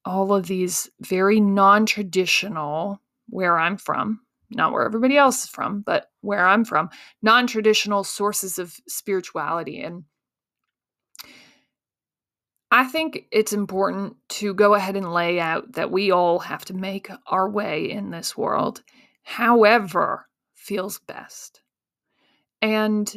all 0.04 0.34
of 0.34 0.46
these 0.46 0.90
very 1.00 1.40
non 1.40 1.86
traditional, 1.86 3.00
where 3.28 3.58
I'm 3.58 3.76
from, 3.76 4.20
not 4.54 4.72
where 4.72 4.84
everybody 4.84 5.16
else 5.16 5.44
is 5.44 5.50
from, 5.50 5.80
but 5.80 6.10
where 6.20 6.46
I'm 6.46 6.64
from, 6.64 6.90
non 7.22 7.46
traditional 7.46 8.04
sources 8.04 8.58
of 8.58 8.76
spirituality. 8.88 9.80
And 9.80 10.04
I 12.70 12.84
think 12.84 13.26
it's 13.30 13.52
important 13.52 14.16
to 14.30 14.52
go 14.54 14.74
ahead 14.74 14.96
and 14.96 15.12
lay 15.12 15.38
out 15.38 15.72
that 15.74 15.90
we 15.90 16.10
all 16.10 16.40
have 16.40 16.64
to 16.66 16.74
make 16.74 17.08
our 17.26 17.48
way 17.48 17.90
in 17.90 18.10
this 18.10 18.36
world, 18.36 18.82
however, 19.22 20.28
feels 20.54 20.98
best. 20.98 21.60
And 22.60 23.14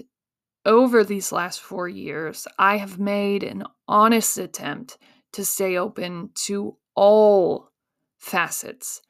over 0.65 1.03
these 1.03 1.31
last 1.31 1.61
four 1.61 1.87
years, 1.87 2.47
I 2.59 2.77
have 2.77 2.99
made 2.99 3.43
an 3.43 3.63
honest 3.87 4.37
attempt 4.37 4.97
to 5.31 5.45
stay 5.45 5.77
open 5.77 6.31
to 6.45 6.77
all 6.93 7.71
facets 8.17 9.01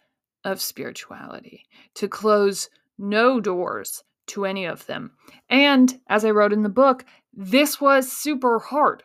of 0.47 0.61
spirituality, 0.61 1.65
to 1.95 2.07
close 2.07 2.69
no 2.97 3.39
doors 3.39 4.03
to 4.27 4.45
any 4.45 4.65
of 4.65 4.85
them. 4.85 5.11
And 5.49 5.99
as 6.07 6.25
I 6.25 6.31
wrote 6.31 6.53
in 6.53 6.63
the 6.63 6.69
book, 6.69 7.05
this 7.33 7.79
was 7.79 8.11
super 8.11 8.59
hard 8.59 9.03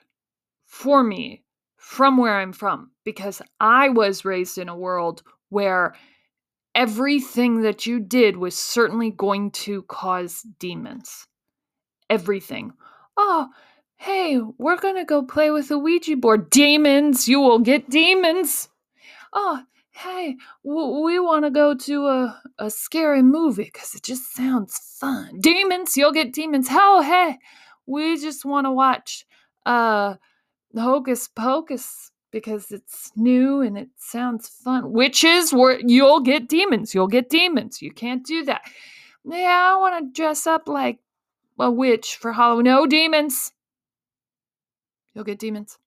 for 0.66 1.02
me 1.02 1.42
from 1.76 2.16
where 2.16 2.38
I'm 2.38 2.52
from 2.52 2.92
because 3.04 3.42
I 3.60 3.88
was 3.88 4.24
raised 4.24 4.56
in 4.56 4.68
a 4.68 4.76
world 4.76 5.22
where 5.48 5.94
everything 6.74 7.62
that 7.62 7.86
you 7.86 8.00
did 8.00 8.36
was 8.36 8.56
certainly 8.56 9.10
going 9.10 9.50
to 9.50 9.82
cause 9.82 10.46
demons. 10.58 11.26
Everything. 12.08 12.72
Oh, 13.16 13.48
hey, 13.96 14.40
we're 14.58 14.78
going 14.78 14.96
to 14.96 15.04
go 15.04 15.22
play 15.22 15.50
with 15.50 15.68
the 15.68 15.78
Ouija 15.78 16.16
board. 16.16 16.50
Demons, 16.50 17.28
you 17.28 17.40
will 17.40 17.58
get 17.58 17.90
demons. 17.90 18.68
Oh, 19.32 19.62
hey, 19.92 20.36
w- 20.64 21.04
we 21.04 21.18
want 21.20 21.44
to 21.44 21.50
go 21.50 21.74
to 21.74 22.06
a, 22.06 22.42
a 22.58 22.70
scary 22.70 23.22
movie 23.22 23.64
because 23.64 23.94
it 23.94 24.02
just 24.02 24.34
sounds 24.34 24.78
fun. 24.98 25.38
Demons, 25.40 25.96
you'll 25.96 26.12
get 26.12 26.32
demons. 26.32 26.68
Oh, 26.70 27.02
hey, 27.02 27.38
we 27.86 28.18
just 28.20 28.44
want 28.44 28.66
to 28.66 28.72
watch 28.72 29.26
uh, 29.66 30.14
Hocus 30.76 31.28
Pocus 31.28 32.10
because 32.30 32.72
it's 32.72 33.12
new 33.14 33.60
and 33.60 33.76
it 33.76 33.90
sounds 33.96 34.48
fun. 34.48 34.90
Witches, 34.90 35.52
where 35.52 35.78
you'll 35.80 36.20
get 36.20 36.48
demons. 36.48 36.94
You'll 36.94 37.06
get 37.08 37.28
demons. 37.28 37.82
You 37.82 37.92
can't 37.92 38.24
do 38.24 38.44
that. 38.46 38.62
Yeah, 39.24 39.74
I 39.74 39.78
want 39.78 40.04
to 40.04 40.20
dress 40.20 40.46
up 40.46 40.66
like 40.68 40.98
a 41.58 41.70
witch 41.70 42.16
for 42.16 42.32
Halloween. 42.32 42.64
No 42.64 42.86
demons. 42.86 43.52
You'll 45.14 45.24
get 45.24 45.38
demons. 45.38 45.78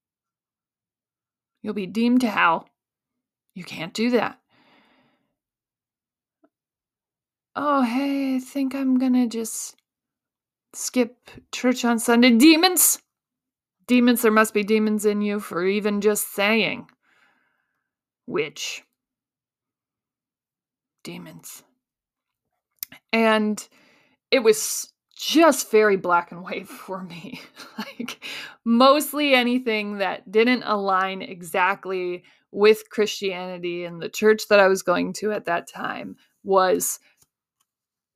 You'll 1.64 1.74
be 1.74 1.88
deemed 1.88 2.22
to 2.22 2.30
hell. 2.30 2.70
You 3.56 3.64
can't 3.64 3.94
do 3.94 4.12
that. 4.12 4.40
Oh, 7.56 7.84
hey, 7.84 8.36
I 8.36 8.40
think 8.40 8.76
I'm 8.76 9.00
gonna 9.00 9.28
just 9.28 9.78
skip 10.74 11.16
church 11.54 11.86
on 11.86 12.00
Sunday. 12.00 12.32
Demons! 12.32 13.00
Demons, 13.88 14.22
there 14.22 14.32
must 14.32 14.54
be 14.54 14.64
demons 14.64 15.06
in 15.06 15.22
you 15.22 15.40
for 15.40 15.66
even 15.66 16.02
just 16.02 16.34
saying. 16.34 16.90
Which? 18.26 18.84
Demons. 21.04 21.64
And 23.14 23.66
it 24.32 24.40
was 24.40 24.92
just 25.16 25.72
very 25.72 25.96
black 25.96 26.32
and 26.32 26.44
white 26.44 26.68
for 26.68 27.04
me. 27.04 27.40
like 27.78 28.22
mostly 28.66 29.34
anything 29.34 30.00
that 30.00 30.30
didn't 30.30 30.64
align 30.64 31.22
exactly 31.22 32.24
with 32.56 32.90
Christianity 32.90 33.84
and 33.84 34.02
the 34.02 34.08
church 34.08 34.48
that 34.48 34.62
I 34.62 34.70
was 34.70 34.82
going 34.82 35.12
to 35.14 35.34
at 35.34 35.44
that 35.44 35.68
time 35.68 36.16
was 36.46 37.00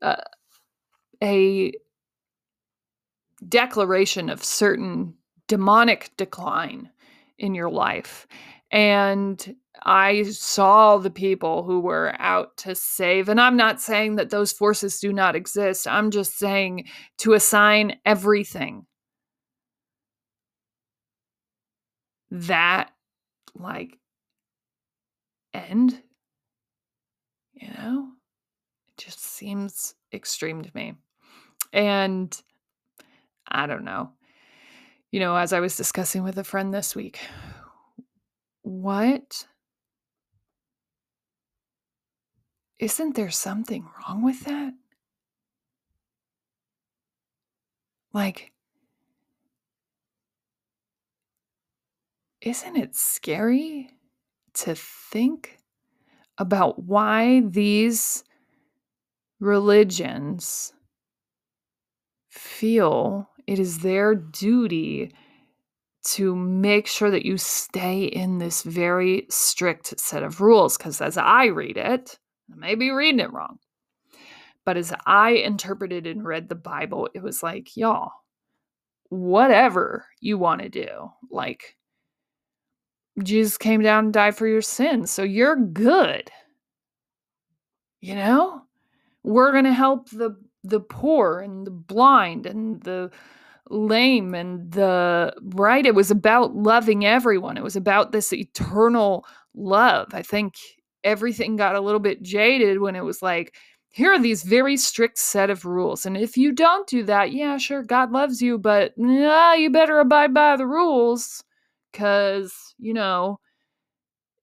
uh, 0.02 0.16
a 1.22 1.74
declaration 3.48 4.30
of 4.30 4.42
certain 4.42 5.16
demonic 5.50 6.12
decline 6.16 6.90
in 7.38 7.54
your 7.54 7.70
life. 7.70 8.28
And 8.72 9.56
I 9.84 10.24
saw 10.24 10.98
the 10.98 11.10
people 11.10 11.64
who 11.64 11.82
were 11.82 12.16
out 12.18 12.56
to 12.58 12.76
save. 12.76 13.28
And 13.28 13.42
I'm 13.42 13.58
not 13.58 13.82
saying 13.82 14.16
that 14.16 14.30
those 14.30 14.54
forces 14.54 15.02
do 15.02 15.12
not 15.12 15.36
exist. 15.36 15.86
I'm 15.86 16.12
just 16.12 16.40
saying 16.40 16.86
to 17.18 17.34
assign 17.34 17.98
everything 18.06 18.86
that, 22.32 22.92
like, 23.54 23.99
end, 25.60 26.02
you 27.54 27.70
know, 27.70 28.10
it 28.88 28.98
just 28.98 29.20
seems 29.24 29.96
extreme 30.14 30.62
to 30.64 30.72
me. 30.74 30.96
And 31.74 32.36
I 33.48 33.68
don't 33.68 33.84
know. 33.84 34.12
You 35.12 35.20
know, 35.20 35.36
as 35.36 35.54
I 35.54 35.60
was 35.60 35.76
discussing 35.76 36.24
with 36.24 36.38
a 36.38 36.44
friend 36.44 36.74
this 36.74 36.96
week, 36.96 37.20
what 38.62 39.46
Isn't 42.80 43.16
there 43.16 43.30
something 43.30 43.86
wrong 44.08 44.24
with 44.24 44.46
that? 44.46 44.74
Like, 48.14 48.54
isn't 52.42 52.78
it 52.78 52.96
scary 52.96 53.92
to 54.56 54.76
think 54.76 55.60
about 56.38 56.84
why 56.84 57.42
these 57.42 58.24
religions 59.40 60.74
feel 62.30 63.30
it 63.48 63.60
is 63.60 63.80
their 63.80 64.16
duty 64.16 65.14
to 66.04 66.36
make 66.36 66.88
sure 66.88 67.12
that 67.12 67.26
you 67.26 67.38
stay 67.38 68.04
in 68.04 68.38
this 68.38 68.64
very 68.64 69.26
strict 69.30 70.00
set 70.00 70.24
of 70.24 70.40
rules? 70.40 70.78
Because 70.78 71.02
as 71.02 71.18
I 71.18 71.46
read 71.46 71.78
it, 71.78 72.18
I 72.52 72.56
may 72.56 72.76
be 72.76 72.90
reading 72.92 73.20
it 73.20 73.34
wrong. 73.34 73.60
But 74.66 74.78
as 74.78 74.94
I 75.06 75.32
interpreted 75.32 76.08
and 76.08 76.24
read 76.24 76.48
the 76.48 76.56
Bible, 76.56 77.10
it 77.14 77.24
was 77.24 77.42
like, 77.42 77.76
y'all, 77.76 78.12
whatever 79.10 80.06
you 80.22 80.38
want 80.38 80.62
to 80.62 80.70
do, 80.70 81.10
like, 81.32 81.76
Jesus 83.24 83.58
came 83.58 83.82
down 83.82 84.06
and 84.06 84.14
died 84.14 84.36
for 84.36 84.48
your 84.48 84.62
sins, 84.62 85.12
so 85.12 85.24
you're 85.24 85.56
good. 85.56 86.30
You 88.02 88.16
know? 88.16 88.62
We're 89.24 89.52
going 89.52 89.66
to 89.66 89.74
help 89.74 90.10
the 90.10 90.36
the 90.64 90.80
poor 90.80 91.40
and 91.40 91.66
the 91.66 91.72
blind 91.72 92.46
and 92.46 92.82
the 92.84 93.10
lame 93.70 94.34
and 94.34 94.72
the 94.72 95.34
right 95.56 95.86
it 95.86 95.96
was 95.96 96.12
about 96.12 96.54
loving 96.54 97.06
everyone 97.06 97.56
it 97.56 97.64
was 97.64 97.78
about 97.78 98.12
this 98.12 98.34
eternal 98.34 99.26
love 99.54 100.10
i 100.14 100.22
think 100.22 100.56
everything 101.04 101.56
got 101.56 101.76
a 101.76 101.82
little 101.82 102.00
bit 102.00 102.22
jaded 102.22 102.80
when 102.80 102.96
it 102.96 103.04
was 103.04 103.22
like, 103.22 103.56
here 103.92 104.14
are 104.14 104.20
these 104.20 104.44
very 104.44 104.78
strict 104.78 105.18
set 105.18 105.50
of 105.50 105.66
rules. 105.66 106.06
And 106.06 106.16
if 106.16 106.38
you 106.38 106.52
don't 106.52 106.88
do 106.88 107.04
that, 107.04 107.32
yeah, 107.32 107.58
sure, 107.58 107.84
God 107.84 108.12
loves 108.12 108.42
you, 108.42 108.58
but 108.58 108.94
nah, 108.98 109.54
you 109.54 109.70
better 109.70 110.00
abide 110.00 110.34
by 110.34 110.56
the 110.56 110.68
rules 110.68 111.44
because, 111.92 112.54
you 112.78 112.94
know, 112.94 113.40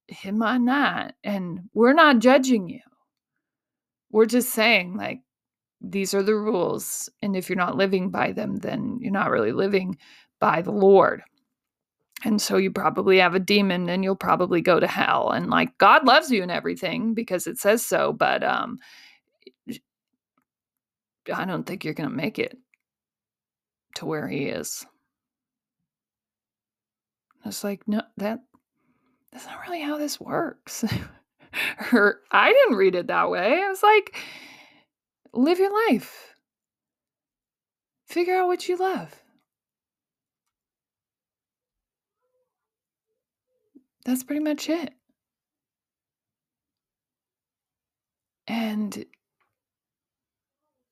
he 0.09 0.31
might 0.31 0.59
not. 0.61 1.15
And 1.25 1.61
we're 1.75 1.93
not 1.93 2.19
judging 2.21 2.69
you. 2.69 2.81
We're 4.11 4.27
just 4.27 4.51
saying, 4.51 4.97
like, 4.97 5.21
these 5.81 6.15
are 6.15 6.23
the 6.23 6.35
rules. 6.35 7.09
And 7.23 7.37
if 7.37 7.49
you're 7.49 7.57
not 7.57 7.77
living 7.77 8.11
by 8.11 8.33
them, 8.33 8.57
then 8.57 8.99
you're 9.01 9.13
not 9.13 9.31
really 9.31 9.53
living 9.53 9.99
by 10.41 10.63
the 10.63 10.73
Lord 10.73 11.23
and 12.25 12.41
so 12.41 12.57
you 12.57 12.71
probably 12.71 13.19
have 13.19 13.35
a 13.35 13.41
demon 13.41 13.89
and 13.89 14.03
you'll 14.03 14.17
probably 14.17 14.61
go 14.61 14.81
to 14.81 14.87
hell 14.87 15.31
and 15.31 15.51
like 15.51 15.77
god 15.79 16.07
loves 16.07 16.31
you 16.31 16.43
and 16.43 16.51
everything 16.51 17.15
because 17.15 17.47
it 17.47 17.59
says 17.59 17.85
so 17.85 18.13
but 18.13 18.43
um 18.43 18.79
i 21.33 21.45
don't 21.45 21.65
think 21.65 21.85
you're 21.85 21.95
going 21.95 22.09
to 22.09 22.15
make 22.15 22.39
it 22.39 22.57
to 23.95 24.07
where 24.07 24.29
he 24.29 24.47
is 24.47 24.87
it's 27.47 27.65
like 27.65 27.87
no 27.87 28.03
that 28.17 28.41
that's 29.33 29.47
not 29.47 29.61
really 29.67 29.81
how 29.81 29.99
this 29.99 30.21
works 30.21 30.85
or 31.93 32.21
i 32.31 32.53
didn't 32.53 32.77
read 32.77 32.95
it 32.95 33.07
that 33.07 33.31
way 33.31 33.61
i 33.63 33.69
was 33.69 33.83
like 33.83 34.17
live 35.33 35.59
your 35.59 35.73
life 35.89 36.35
figure 38.07 38.37
out 38.37 38.47
what 38.47 38.69
you 38.69 38.77
love 38.77 39.23
That's 44.07 44.23
pretty 44.23 44.41
much 44.41 44.69
it. 44.69 44.93
And 48.47 49.05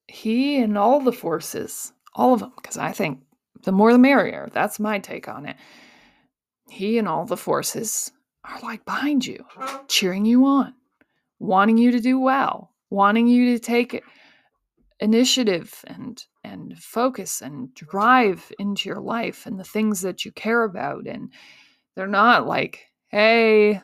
he 0.09 0.61
and 0.61 0.77
all 0.77 0.99
the 0.99 1.13
forces, 1.13 1.93
all 2.15 2.35
of 2.35 2.41
them, 2.41 2.53
because 2.57 2.77
I 2.77 2.91
think 2.91 3.21
the 3.63 3.71
more 3.71 3.93
the 3.93 3.99
merrier. 3.99 4.49
That's 4.53 4.81
my 4.81 4.99
take 4.99 5.29
on 5.29 5.47
it. 5.47 5.55
He 6.75 6.99
and 6.99 7.07
all 7.07 7.25
the 7.25 7.37
forces 7.37 8.11
are 8.45 8.59
like 8.61 8.85
behind 8.85 9.25
you, 9.25 9.45
cheering 9.87 10.25
you 10.25 10.45
on, 10.45 10.75
wanting 11.39 11.79
you 11.79 11.93
to 11.93 12.01
do 12.01 12.19
well, 12.19 12.73
wanting 12.91 13.29
you 13.29 13.55
to 13.55 13.61
take 13.61 14.03
initiative 14.99 15.85
and 15.87 16.25
and 16.43 16.77
focus 16.77 17.41
and 17.43 17.73
drive 17.75 18.51
into 18.59 18.89
your 18.89 19.01
life 19.01 19.47
and 19.47 19.59
the 19.59 19.65
things 19.65 20.01
that 20.01 20.25
you 20.25 20.33
care 20.33 20.65
about. 20.65 21.07
And 21.07 21.33
they're 21.95 22.07
not 22.09 22.47
like 22.47 22.87
hey 23.09 23.81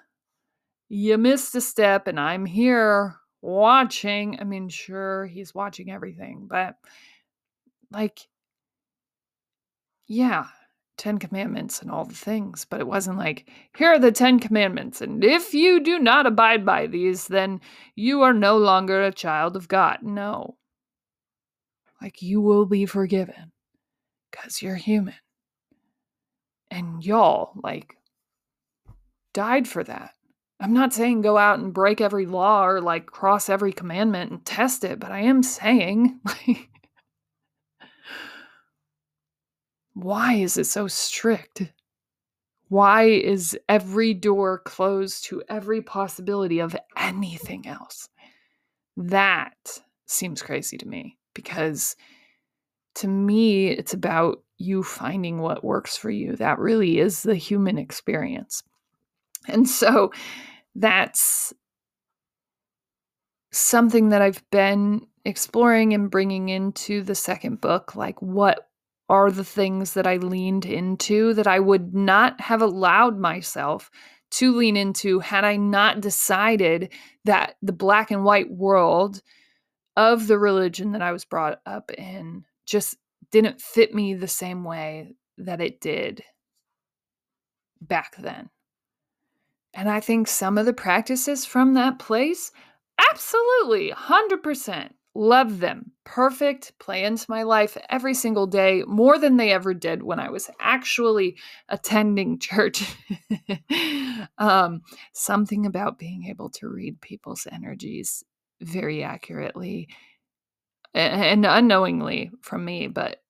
you 0.88 1.16
missed 1.16 1.54
a 1.54 1.60
step 1.60 2.08
and 2.08 2.18
i'm 2.18 2.44
here 2.44 3.14
watching. 3.40 4.38
I 4.40 4.44
mean 4.44 4.68
sure 4.68 5.26
he's 5.26 5.54
watching 5.54 5.90
everything 5.90 6.46
but 6.50 6.74
like 7.92 8.18
yeah 10.08 10.46
10 11.00 11.18
commandments 11.18 11.82
and 11.82 11.90
all 11.90 12.04
the 12.04 12.14
things 12.14 12.64
but 12.64 12.80
it 12.80 12.86
wasn't 12.86 13.18
like 13.18 13.48
here 13.76 13.88
are 13.88 13.98
the 13.98 14.12
10 14.12 14.38
commandments 14.38 15.00
and 15.00 15.24
if 15.24 15.54
you 15.54 15.80
do 15.82 15.98
not 15.98 16.26
abide 16.26 16.64
by 16.64 16.86
these 16.86 17.26
then 17.28 17.60
you 17.96 18.22
are 18.22 18.34
no 18.34 18.56
longer 18.56 19.02
a 19.02 19.12
child 19.12 19.56
of 19.56 19.66
god 19.68 19.98
no 20.02 20.56
like 22.00 22.22
you 22.22 22.40
will 22.40 22.66
be 22.66 22.86
forgiven 22.86 23.52
because 24.30 24.62
you're 24.62 24.76
human. 24.76 25.14
And 26.70 27.04
y'all, 27.04 27.52
like, 27.62 27.96
died 29.34 29.66
for 29.66 29.82
that. 29.84 30.12
I'm 30.60 30.72
not 30.72 30.92
saying 30.92 31.22
go 31.22 31.36
out 31.38 31.58
and 31.58 31.72
break 31.74 32.00
every 32.00 32.26
law 32.26 32.66
or 32.66 32.80
like 32.80 33.06
cross 33.06 33.48
every 33.48 33.72
commandment 33.72 34.30
and 34.30 34.44
test 34.44 34.84
it, 34.84 35.00
but 35.00 35.10
I 35.10 35.20
am 35.20 35.42
saying, 35.42 36.20
like, 36.24 36.69
why 39.94 40.34
is 40.34 40.56
it 40.56 40.66
so 40.66 40.86
strict? 40.86 41.72
Why 42.68 43.04
is 43.04 43.58
every 43.68 44.14
door 44.14 44.60
closed 44.60 45.24
to 45.24 45.42
every 45.48 45.82
possibility 45.82 46.60
of 46.60 46.76
anything 46.96 47.66
else? 47.66 48.08
That 48.96 49.80
seems 50.06 50.42
crazy 50.42 50.78
to 50.78 50.86
me 50.86 51.18
because 51.34 51.96
to 52.96 53.08
me, 53.08 53.68
it's 53.68 53.94
about 53.94 54.42
you 54.58 54.82
finding 54.82 55.38
what 55.38 55.64
works 55.64 55.96
for 55.96 56.10
you. 56.10 56.36
That 56.36 56.58
really 56.58 56.98
is 56.98 57.22
the 57.22 57.34
human 57.34 57.78
experience. 57.78 58.62
And 59.48 59.68
so 59.68 60.12
that's 60.74 61.52
something 63.52 64.10
that 64.10 64.22
I've 64.22 64.42
been 64.50 65.06
exploring 65.24 65.94
and 65.94 66.10
bringing 66.10 66.48
into 66.48 67.02
the 67.02 67.14
second 67.14 67.60
book. 67.60 67.96
Like, 67.96 68.20
what 68.20 68.69
are 69.10 69.30
the 69.32 69.44
things 69.44 69.94
that 69.94 70.06
I 70.06 70.16
leaned 70.16 70.64
into 70.64 71.34
that 71.34 71.48
I 71.48 71.58
would 71.58 71.92
not 71.92 72.40
have 72.40 72.62
allowed 72.62 73.18
myself 73.18 73.90
to 74.30 74.54
lean 74.54 74.76
into 74.76 75.18
had 75.18 75.44
I 75.44 75.56
not 75.56 76.00
decided 76.00 76.92
that 77.24 77.56
the 77.60 77.72
black 77.72 78.12
and 78.12 78.22
white 78.22 78.48
world 78.48 79.20
of 79.96 80.28
the 80.28 80.38
religion 80.38 80.92
that 80.92 81.02
I 81.02 81.10
was 81.10 81.24
brought 81.24 81.60
up 81.66 81.90
in 81.90 82.44
just 82.64 82.96
didn't 83.32 83.60
fit 83.60 83.92
me 83.92 84.14
the 84.14 84.28
same 84.28 84.62
way 84.62 85.16
that 85.38 85.60
it 85.60 85.80
did 85.80 86.22
back 87.80 88.14
then. 88.16 88.48
And 89.74 89.90
I 89.90 89.98
think 89.98 90.28
some 90.28 90.56
of 90.56 90.66
the 90.66 90.72
practices 90.72 91.44
from 91.44 91.74
that 91.74 91.98
place, 91.98 92.52
absolutely, 93.10 93.90
100%, 93.90 94.90
love 95.14 95.60
them. 95.60 95.92
Perfect, 96.04 96.78
play 96.78 97.04
into 97.04 97.26
my 97.28 97.42
life 97.42 97.76
every 97.88 98.14
single 98.14 98.46
day, 98.46 98.82
more 98.86 99.18
than 99.18 99.36
they 99.36 99.52
ever 99.52 99.74
did 99.74 100.02
when 100.02 100.20
I 100.20 100.30
was 100.30 100.50
actually 100.60 101.36
attending 101.68 102.38
church. 102.40 102.84
um, 104.38 104.82
something 105.12 105.66
about 105.66 105.98
being 105.98 106.26
able 106.26 106.50
to 106.50 106.68
read 106.68 107.00
people's 107.00 107.46
energies 107.50 108.24
very 108.60 109.02
accurately 109.02 109.88
and 110.92 111.46
unknowingly 111.46 112.30
from 112.42 112.64
me, 112.64 112.88
but 112.88 113.22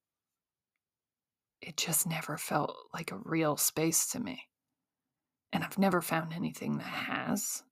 it 1.61 1.77
just 1.77 2.07
never 2.07 2.39
felt 2.39 2.75
like 2.95 3.13
a 3.13 3.19
real 3.23 3.57
space 3.57 4.07
to 4.09 4.21
me. 4.21 4.45
And 5.53 5.63
I've 5.63 5.79
never 5.79 6.01
found 6.01 6.33
anything 6.33 6.79
that 6.79 6.85
has. 6.85 7.63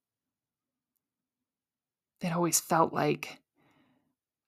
It 2.20 2.34
always 2.34 2.60
felt 2.60 2.92
like 2.92 3.40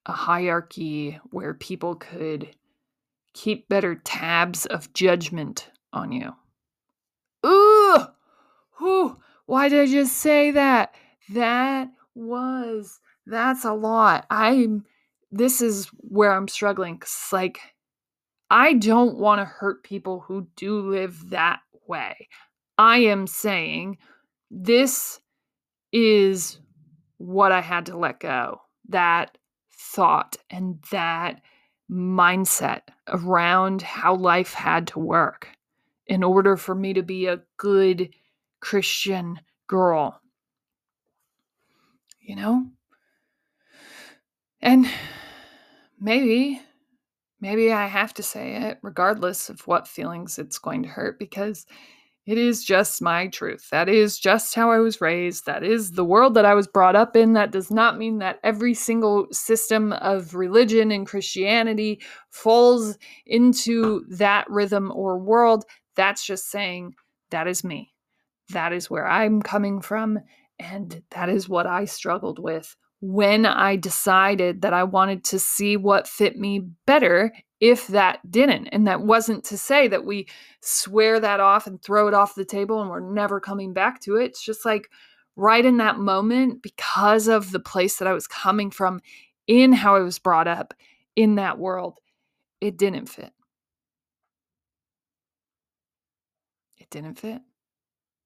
a 0.05 0.11
hierarchy 0.11 1.19
where 1.29 1.53
people 1.53 1.95
could 1.95 2.55
keep 3.33 3.69
better 3.69 3.95
tabs 3.95 4.65
of 4.65 4.93
judgment 4.93 5.69
on 5.93 6.11
you. 6.11 6.33
Ooh, 7.45 7.97
ooh, 8.81 9.17
why 9.45 9.69
did 9.69 9.81
I 9.81 9.91
just 9.91 10.17
say 10.17 10.51
that? 10.51 10.93
That 11.29 11.89
was 12.15 12.99
that's 13.25 13.65
a 13.65 13.73
lot. 13.73 14.25
I'm 14.29 14.85
this 15.31 15.61
is 15.61 15.87
where 15.97 16.33
I'm 16.33 16.47
struggling 16.47 16.97
cuz 16.97 17.29
like 17.31 17.59
I 18.49 18.73
don't 18.73 19.17
want 19.17 19.39
to 19.39 19.45
hurt 19.45 19.83
people 19.83 20.19
who 20.19 20.47
do 20.57 20.81
live 20.81 21.29
that 21.29 21.61
way. 21.87 22.27
I 22.77 22.97
am 22.97 23.27
saying 23.27 23.97
this 24.49 25.21
is 25.93 26.59
what 27.17 27.51
I 27.51 27.61
had 27.61 27.85
to 27.85 27.97
let 27.97 28.19
go. 28.19 28.61
That 28.89 29.37
thought 29.81 30.37
and 30.49 30.79
that 30.91 31.41
mindset 31.89 32.81
around 33.07 33.81
how 33.81 34.15
life 34.15 34.53
had 34.53 34.87
to 34.87 34.99
work 34.99 35.49
in 36.07 36.23
order 36.23 36.55
for 36.55 36.75
me 36.75 36.93
to 36.93 37.03
be 37.03 37.25
a 37.25 37.41
good 37.57 38.13
Christian 38.59 39.39
girl 39.67 40.21
you 42.21 42.35
know? 42.35 42.65
And 44.61 44.87
maybe, 45.99 46.61
maybe 47.41 47.73
I 47.73 47.87
have 47.87 48.13
to 48.15 48.23
say 48.23 48.55
it 48.55 48.77
regardless 48.81 49.49
of 49.49 49.67
what 49.67 49.87
feelings 49.87 50.37
it's 50.37 50.59
going 50.59 50.83
to 50.83 50.89
hurt 50.89 51.19
because 51.19 51.65
it 52.25 52.37
is 52.37 52.63
just 52.63 53.01
my 53.01 53.27
truth. 53.27 53.67
That 53.71 53.89
is 53.89 54.19
just 54.19 54.53
how 54.53 54.71
I 54.71 54.77
was 54.77 55.01
raised. 55.01 55.47
That 55.47 55.63
is 55.63 55.91
the 55.91 56.05
world 56.05 56.35
that 56.35 56.45
I 56.45 56.53
was 56.53 56.67
brought 56.67 56.95
up 56.95 57.15
in. 57.15 57.33
That 57.33 57.51
does 57.51 57.71
not 57.71 57.97
mean 57.97 58.19
that 58.19 58.39
every 58.43 58.75
single 58.75 59.27
system 59.31 59.93
of 59.93 60.35
religion 60.35 60.91
and 60.91 61.07
Christianity 61.07 62.01
falls 62.29 62.97
into 63.25 64.05
that 64.09 64.47
rhythm 64.49 64.91
or 64.93 65.17
world. 65.17 65.65
That's 65.95 66.23
just 66.25 66.51
saying 66.51 66.93
that 67.31 67.47
is 67.47 67.63
me. 67.63 67.91
That 68.49 68.71
is 68.71 68.89
where 68.89 69.07
I'm 69.07 69.41
coming 69.41 69.81
from. 69.81 70.19
And 70.59 71.01
that 71.11 71.29
is 71.29 71.49
what 71.49 71.65
I 71.65 71.85
struggled 71.85 72.37
with 72.37 72.75
when 72.99 73.47
I 73.47 73.77
decided 73.77 74.61
that 74.61 74.73
I 74.73 74.83
wanted 74.83 75.23
to 75.25 75.39
see 75.39 75.75
what 75.75 76.07
fit 76.07 76.37
me 76.37 76.67
better 76.85 77.33
if 77.61 77.87
that 77.87 78.19
didn't. 78.29 78.67
And 78.67 78.87
that 78.87 79.01
wasn't 79.01 79.45
to 79.45 79.57
say 79.57 79.87
that 79.87 80.03
we 80.03 80.27
swear 80.59 81.19
that 81.19 81.39
off 81.39 81.67
and 81.67 81.81
throw 81.81 82.07
it 82.07 82.13
off 82.13 82.35
the 82.35 82.43
table 82.43 82.81
and 82.81 82.89
we're 82.89 82.99
never 82.99 83.39
coming 83.39 83.71
back 83.71 84.01
to 84.01 84.17
it. 84.17 84.25
It's 84.25 84.43
just 84.43 84.65
like 84.65 84.89
right 85.37 85.63
in 85.63 85.77
that 85.77 85.97
moment, 85.97 86.61
because 86.61 87.27
of 87.27 87.51
the 87.51 87.59
place 87.59 87.97
that 87.97 88.07
I 88.07 88.13
was 88.13 88.27
coming 88.27 88.71
from, 88.71 88.99
in 89.47 89.71
how 89.71 89.95
I 89.95 89.99
was 90.01 90.19
brought 90.19 90.47
up 90.47 90.73
in 91.15 91.35
that 91.35 91.57
world, 91.57 91.99
it 92.59 92.77
didn't 92.77 93.07
fit. 93.07 93.31
It 96.77 96.89
didn't 96.89 97.19
fit. 97.19 97.41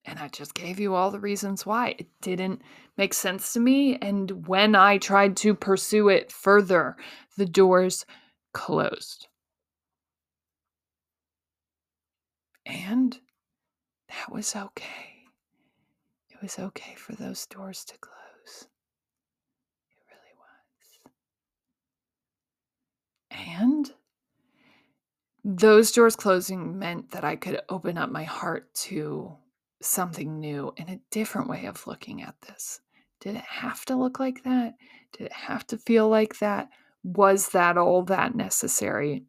And 0.05 0.19
I 0.19 0.27
just 0.27 0.53
gave 0.53 0.79
you 0.79 0.93
all 0.93 1.11
the 1.11 1.19
reasons 1.19 1.65
why 1.65 1.95
it 1.97 2.07
didn't 2.21 2.61
make 2.97 3.13
sense 3.13 3.53
to 3.53 3.59
me. 3.59 3.97
And 3.97 4.47
when 4.47 4.75
I 4.75 4.97
tried 4.97 5.35
to 5.37 5.55
pursue 5.55 6.09
it 6.09 6.31
further, 6.31 6.95
the 7.37 7.45
doors 7.45 8.05
closed. 8.55 9.27
And 12.65 13.19
that 14.07 14.31
was 14.31 14.55
okay. 14.55 15.25
It 16.31 16.41
was 16.41 16.57
okay 16.57 16.95
for 16.95 17.13
those 17.13 17.45
doors 17.45 17.83
to 17.85 17.97
close. 17.99 18.67
It 19.91 20.05
really 20.09 20.33
was. 20.39 21.11
And 23.29 23.91
those 25.43 25.91
doors 25.91 26.15
closing 26.15 26.79
meant 26.79 27.11
that 27.11 27.25
I 27.25 27.35
could 27.35 27.59
open 27.67 27.97
up 27.97 28.09
my 28.09 28.23
heart 28.23 28.73
to 28.75 29.35
something 29.81 30.39
new 30.39 30.73
and 30.77 30.89
a 30.89 31.01
different 31.11 31.49
way 31.49 31.65
of 31.65 31.85
looking 31.85 32.23
at 32.23 32.35
this. 32.47 32.79
Did 33.19 33.35
it 33.35 33.43
have 33.43 33.83
to 33.85 33.97
look 33.97 34.17
like 34.19 34.43
that? 34.43 34.75
Did 35.11 35.25
it 35.25 35.33
have 35.33 35.67
to 35.67 35.77
feel 35.77 36.07
like 36.07 36.39
that? 36.39 36.69
Was 37.05 37.49
that 37.49 37.77
all 37.77 38.01
that 38.05 38.33
necessary? 38.33 39.25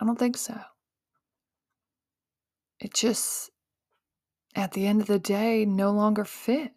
I 0.00 0.04
don't 0.04 0.18
think 0.18 0.36
so. 0.36 0.58
It 2.80 2.92
just, 2.92 3.52
at 4.56 4.72
the 4.72 4.84
end 4.84 5.00
of 5.00 5.06
the 5.06 5.20
day, 5.20 5.64
no 5.64 5.92
longer 5.92 6.24
fit. 6.24 6.72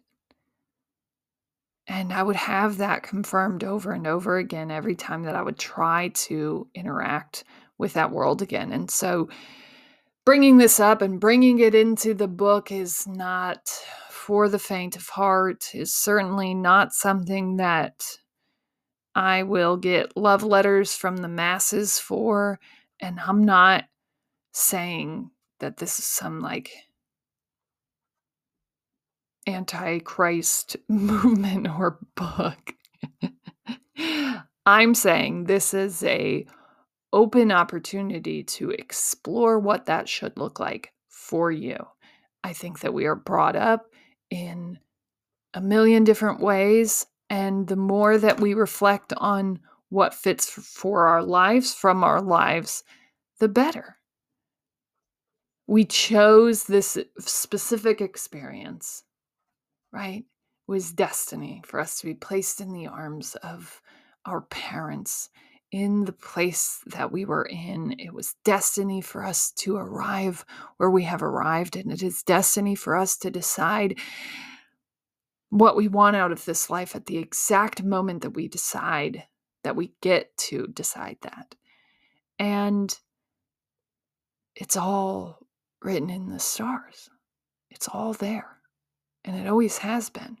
And 1.88 2.12
I 2.12 2.22
would 2.22 2.36
have 2.36 2.76
that 2.76 3.02
confirmed 3.02 3.64
over 3.64 3.90
and 3.90 4.06
over 4.06 4.36
again 4.36 4.70
every 4.70 4.94
time 4.94 5.24
that 5.24 5.34
I 5.34 5.42
would 5.42 5.58
try 5.58 6.12
to 6.14 6.68
interact 6.72 7.42
with 7.78 7.94
that 7.94 8.12
world 8.12 8.42
again. 8.42 8.72
And 8.72 8.88
so 8.88 9.28
bringing 10.24 10.58
this 10.58 10.78
up 10.78 11.02
and 11.02 11.18
bringing 11.18 11.58
it 11.58 11.74
into 11.74 12.14
the 12.14 12.28
book 12.28 12.70
is 12.70 13.08
not 13.08 13.68
for 14.08 14.48
the 14.48 14.58
faint 14.60 14.94
of 14.94 15.08
heart, 15.08 15.74
is 15.74 15.92
certainly 15.92 16.54
not 16.54 16.92
something 16.92 17.56
that 17.56 18.04
I 19.18 19.42
will 19.42 19.76
get 19.76 20.16
love 20.16 20.44
letters 20.44 20.94
from 20.94 21.16
the 21.16 21.28
masses 21.28 21.98
for. 21.98 22.60
And 23.00 23.18
I'm 23.18 23.42
not 23.42 23.86
saying 24.52 25.32
that 25.58 25.78
this 25.78 25.98
is 25.98 26.04
some 26.04 26.38
like 26.38 26.70
antichrist 29.44 30.76
movement 30.88 31.66
or 31.66 31.98
book. 32.14 32.74
I'm 34.66 34.94
saying 34.94 35.44
this 35.44 35.74
is 35.74 36.04
a 36.04 36.46
open 37.12 37.50
opportunity 37.50 38.44
to 38.44 38.70
explore 38.70 39.58
what 39.58 39.86
that 39.86 40.08
should 40.08 40.38
look 40.38 40.60
like 40.60 40.92
for 41.08 41.50
you. 41.50 41.88
I 42.44 42.52
think 42.52 42.80
that 42.80 42.94
we 42.94 43.06
are 43.06 43.16
brought 43.16 43.56
up 43.56 43.86
in 44.30 44.78
a 45.54 45.60
million 45.60 46.04
different 46.04 46.38
ways 46.38 47.04
and 47.30 47.66
the 47.68 47.76
more 47.76 48.18
that 48.18 48.40
we 48.40 48.54
reflect 48.54 49.12
on 49.16 49.60
what 49.90 50.14
fits 50.14 50.50
for 50.50 51.06
our 51.06 51.22
lives 51.22 51.74
from 51.74 52.04
our 52.04 52.20
lives, 52.20 52.84
the 53.40 53.48
better. 53.48 53.96
We 55.66 55.84
chose 55.84 56.64
this 56.64 56.96
uh, 56.96 57.04
specific 57.20 58.00
experience 58.00 59.04
right? 59.92 60.24
It 60.24 60.70
was 60.70 60.92
destiny 60.92 61.62
for 61.64 61.80
us 61.80 62.00
to 62.00 62.06
be 62.06 62.14
placed 62.14 62.60
in 62.60 62.72
the 62.72 62.86
arms 62.86 63.36
of 63.36 63.80
our 64.26 64.42
parents 64.42 65.30
in 65.70 66.04
the 66.04 66.12
place 66.12 66.80
that 66.86 67.12
we 67.12 67.24
were 67.24 67.44
in. 67.44 67.94
It 67.98 68.14
was 68.14 68.34
destiny 68.44 69.00
for 69.00 69.24
us 69.24 69.52
to 69.58 69.76
arrive 69.76 70.44
where 70.78 70.90
we 70.90 71.04
have 71.04 71.22
arrived, 71.22 71.76
and 71.76 71.92
it 71.92 72.02
is 72.02 72.22
destiny 72.22 72.74
for 72.74 72.96
us 72.96 73.16
to 73.18 73.30
decide 73.30 73.98
what 75.50 75.76
we 75.76 75.88
want 75.88 76.16
out 76.16 76.32
of 76.32 76.44
this 76.44 76.68
life 76.68 76.94
at 76.94 77.06
the 77.06 77.18
exact 77.18 77.82
moment 77.82 78.22
that 78.22 78.30
we 78.30 78.48
decide 78.48 79.24
that 79.64 79.76
we 79.76 79.92
get 80.00 80.36
to 80.36 80.66
decide 80.68 81.16
that. 81.22 81.54
And 82.38 82.96
it's 84.54 84.76
all 84.76 85.38
written 85.82 86.10
in 86.10 86.28
the 86.28 86.38
stars, 86.38 87.08
it's 87.70 87.88
all 87.88 88.12
there 88.12 88.58
and 89.24 89.36
it 89.36 89.46
always 89.46 89.78
has 89.78 90.10
been. 90.10 90.38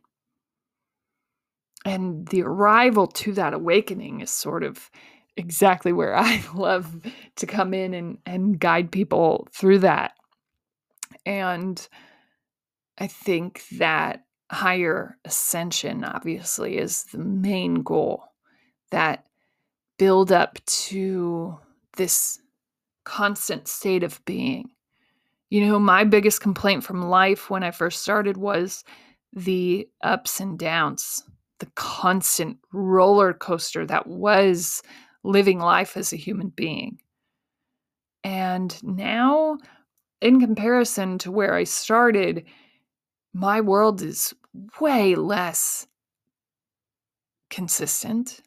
And 1.84 2.26
the 2.28 2.42
arrival 2.42 3.06
to 3.06 3.32
that 3.34 3.54
awakening 3.54 4.20
is 4.20 4.30
sort 4.30 4.62
of 4.62 4.90
exactly 5.36 5.92
where 5.92 6.16
I 6.18 6.42
love 6.54 6.96
to 7.36 7.46
come 7.46 7.74
in 7.74 7.94
and, 7.94 8.18
and 8.26 8.58
guide 8.58 8.90
people 8.90 9.46
through 9.52 9.80
that. 9.80 10.12
And 11.24 11.86
I 12.98 13.06
think 13.06 13.62
that 13.78 14.24
higher 14.50 15.16
ascension, 15.24 16.04
obviously, 16.04 16.78
is 16.78 17.04
the 17.04 17.18
main 17.18 17.82
goal. 17.82 18.24
That 18.90 19.26
build 19.98 20.32
up 20.32 20.58
to 20.64 21.58
this 21.96 22.40
constant 23.04 23.68
state 23.68 24.02
of 24.02 24.24
being 24.24 24.70
you 25.50 25.66
know, 25.66 25.78
my 25.78 26.04
biggest 26.04 26.40
complaint 26.40 26.84
from 26.84 27.08
life 27.08 27.48
when 27.48 27.62
I 27.62 27.70
first 27.70 28.02
started 28.02 28.36
was 28.36 28.84
the 29.32 29.88
ups 30.02 30.40
and 30.40 30.58
downs, 30.58 31.24
the 31.58 31.70
constant 31.74 32.58
roller 32.72 33.32
coaster 33.32 33.86
that 33.86 34.06
was 34.06 34.82
living 35.24 35.58
life 35.58 35.96
as 35.96 36.12
a 36.12 36.16
human 36.16 36.48
being. 36.48 37.00
And 38.24 38.80
now, 38.82 39.58
in 40.20 40.40
comparison 40.40 41.18
to 41.18 41.30
where 41.30 41.54
I 41.54 41.64
started, 41.64 42.44
my 43.32 43.60
world 43.60 44.02
is 44.02 44.34
way 44.80 45.14
less 45.14 45.86
consistent. 47.50 48.40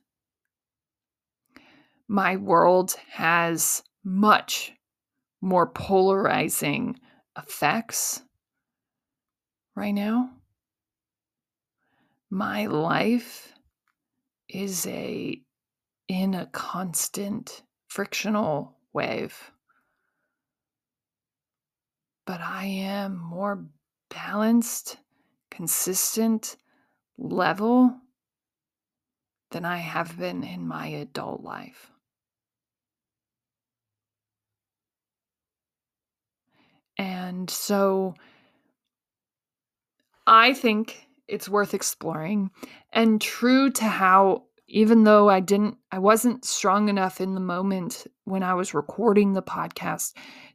My 2.07 2.35
world 2.35 2.95
has 3.09 3.83
much 4.03 4.73
more 5.41 5.67
polarizing 5.67 6.99
effects 7.37 8.21
right 9.75 9.93
now. 9.93 10.31
My 12.29 12.65
life 12.67 13.53
is 14.49 14.85
a 14.87 15.41
in 16.07 16.33
a 16.33 16.45
constant 16.47 17.63
frictional 17.87 18.77
wave. 18.93 19.51
But 22.25 22.41
I 22.41 22.65
am 22.65 23.17
more 23.17 23.65
balanced, 24.09 24.97
consistent 25.51 26.55
level 27.17 27.95
than 29.51 29.65
I 29.65 29.77
have 29.77 30.17
been 30.17 30.43
in 30.43 30.67
my 30.67 30.87
adult 30.87 31.43
life. 31.43 31.91
And 36.97 37.49
so 37.49 38.15
I 40.25 40.53
think 40.53 41.07
it's 41.27 41.49
worth 41.49 41.73
exploring. 41.73 42.51
And 42.93 43.21
true 43.21 43.69
to 43.71 43.85
how, 43.85 44.43
even 44.71 45.03
though 45.03 45.29
I 45.29 45.39
didn't, 45.39 45.77
I 45.91 45.99
wasn't 45.99 46.45
strong 46.45 46.89
enough 46.89 47.21
in 47.21 47.33
the 47.33 47.39
moment 47.39 48.07
when 48.23 48.43
I 48.43 48.53
was 48.53 48.73
recording 48.73 49.33
the 49.33 49.43
podcast 49.43 50.13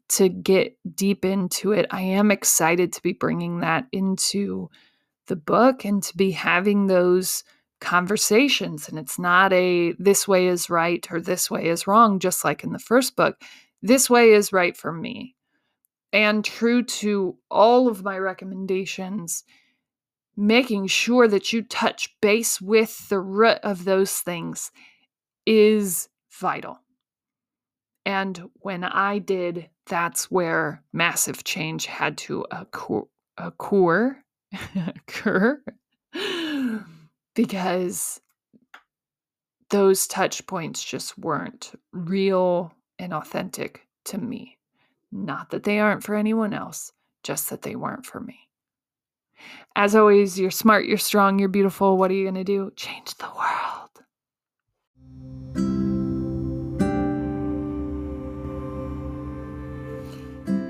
to 0.08 0.28
get 0.28 0.76
deep 0.94 1.24
into 1.24 1.72
it, 1.72 1.86
I 1.90 2.02
am 2.02 2.30
excited 2.30 2.92
to 2.92 3.02
be 3.02 3.12
bringing 3.12 3.60
that 3.60 3.86
into 3.92 4.70
the 5.26 5.36
book 5.36 5.84
and 5.84 6.02
to 6.02 6.16
be 6.16 6.30
having 6.30 6.86
those 6.86 7.44
conversations. 7.80 8.88
And 8.88 8.98
it's 8.98 9.18
not 9.18 9.52
a 9.52 9.92
this 9.98 10.26
way 10.26 10.46
is 10.46 10.70
right 10.70 11.06
or 11.10 11.20
this 11.20 11.50
way 11.50 11.66
is 11.66 11.86
wrong, 11.86 12.18
just 12.18 12.44
like 12.44 12.64
in 12.64 12.72
the 12.72 12.78
first 12.78 13.16
book. 13.16 13.40
This 13.82 14.08
way 14.08 14.32
is 14.32 14.52
right 14.52 14.76
for 14.76 14.92
me 14.92 15.36
and 16.12 16.44
true 16.44 16.82
to 16.82 17.36
all 17.50 17.88
of 17.88 18.02
my 18.02 18.18
recommendations, 18.18 19.44
making 20.36 20.86
sure 20.86 21.26
that 21.28 21.52
you 21.52 21.62
touch 21.62 22.14
base 22.20 22.60
with 22.60 23.08
the 23.08 23.18
root 23.20 23.58
of 23.62 23.84
those 23.84 24.12
things 24.20 24.70
is 25.46 26.08
vital. 26.30 26.80
And 28.04 28.50
when 28.60 28.84
I 28.84 29.18
did, 29.18 29.68
that's 29.86 30.30
where 30.30 30.82
massive 30.92 31.44
change 31.44 31.86
had 31.86 32.18
to 32.18 32.46
occur, 32.50 33.02
occur, 33.38 34.16
occur 34.86 35.62
because 37.34 38.20
those 39.70 40.06
touch 40.06 40.46
points 40.46 40.84
just 40.84 41.18
weren't 41.18 41.72
real 41.92 42.72
and 42.98 43.12
authentic 43.12 43.86
to 44.06 44.18
me. 44.18 44.56
Not 45.12 45.50
that 45.50 45.64
they 45.64 45.78
aren't 45.78 46.02
for 46.02 46.14
anyone 46.14 46.52
else, 46.52 46.92
just 47.22 47.50
that 47.50 47.62
they 47.62 47.76
weren't 47.76 48.06
for 48.06 48.20
me. 48.20 48.45
As 49.74 49.94
always, 49.94 50.38
you're 50.38 50.50
smart, 50.50 50.86
you're 50.86 50.98
strong, 50.98 51.38
you're 51.38 51.48
beautiful. 51.48 51.96
What 51.96 52.10
are 52.10 52.14
you 52.14 52.24
going 52.24 52.34
to 52.34 52.44
do? 52.44 52.72
Change 52.76 53.14
the 53.16 53.26
world. 53.36 53.90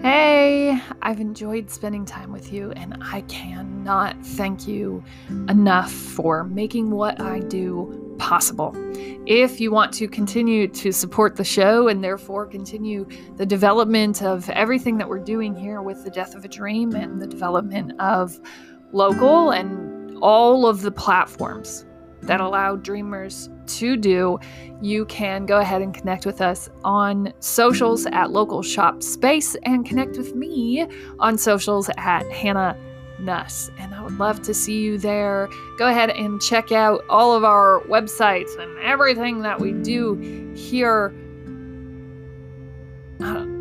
Hey, 0.03 0.81
I've 1.03 1.21
enjoyed 1.21 1.71
spending 1.71 2.05
time 2.05 2.33
with 2.33 2.53
you, 2.53 2.73
and 2.73 2.97
I 3.03 3.23
cannot 3.23 4.17
thank 4.25 4.69
you 4.69 5.03
enough 5.49 5.93
for 5.93 6.45
making 6.45 6.91
what 6.91 7.21
I 7.21 7.41
do 7.41 8.06
possible. 8.19 8.73
If 9.27 9.61
you 9.61 9.71
want 9.71 9.93
to 9.95 10.09
continue 10.09 10.69
to 10.69 10.93
support 10.93 11.37
the 11.37 11.45
show 11.45 11.89
and 11.89 12.03
therefore 12.03 12.47
continue 12.47 13.07
the 13.37 13.47
development 13.47 14.23
of 14.23 14.49
everything 14.51 14.99
that 14.99 15.09
we're 15.09 15.19
doing 15.19 15.55
here 15.55 15.83
with 15.83 16.05
the 16.05 16.11
Death 16.11 16.35
of 16.35 16.45
a 16.45 16.49
Dream 16.49 16.95
and 16.95 17.21
the 17.21 17.27
development 17.27 17.93
of 18.01 18.39
local 18.93 19.51
and 19.51 20.17
all 20.23 20.67
of 20.67 20.83
the 20.83 20.91
platforms 20.91 21.85
that 22.23 22.41
allow 22.41 22.77
dreamers 22.77 23.51
to 23.67 23.97
do, 23.97 24.39
you 24.81 25.05
can 25.07 25.47
go 25.47 25.59
ahead 25.59 25.83
and 25.83 25.95
connect 25.95 26.27
with 26.27 26.41
us 26.41 26.69
on 26.85 27.33
socials 27.41 28.07
at 28.07 28.31
local 28.31 28.63
shop 28.63 29.03
space 29.03 29.55
and 29.63 29.87
connect 29.87 30.17
with 30.17 30.35
me 30.35 30.87
on 31.19 31.39
socials 31.39 31.91
at 31.97 32.31
Hannah 32.31 32.77
Nuss. 33.19 33.71
And 33.79 33.95
I 33.95 34.03
would 34.03 34.19
love 34.19 34.43
to 34.43 34.55
see 34.55 34.81
you 34.81 34.99
there. 34.99 35.49
Go 35.79 35.89
ahead 35.89 36.11
and 36.11 36.41
check 36.41 36.73
out 36.73 37.05
all 37.09 37.35
of 37.35 37.45
our 37.45 37.83
websites 37.89 38.59
and 38.59 38.79
everything 38.81 39.43
that 39.43 39.61
we 39.61 39.73
do 39.73 40.15
here. 40.55 41.15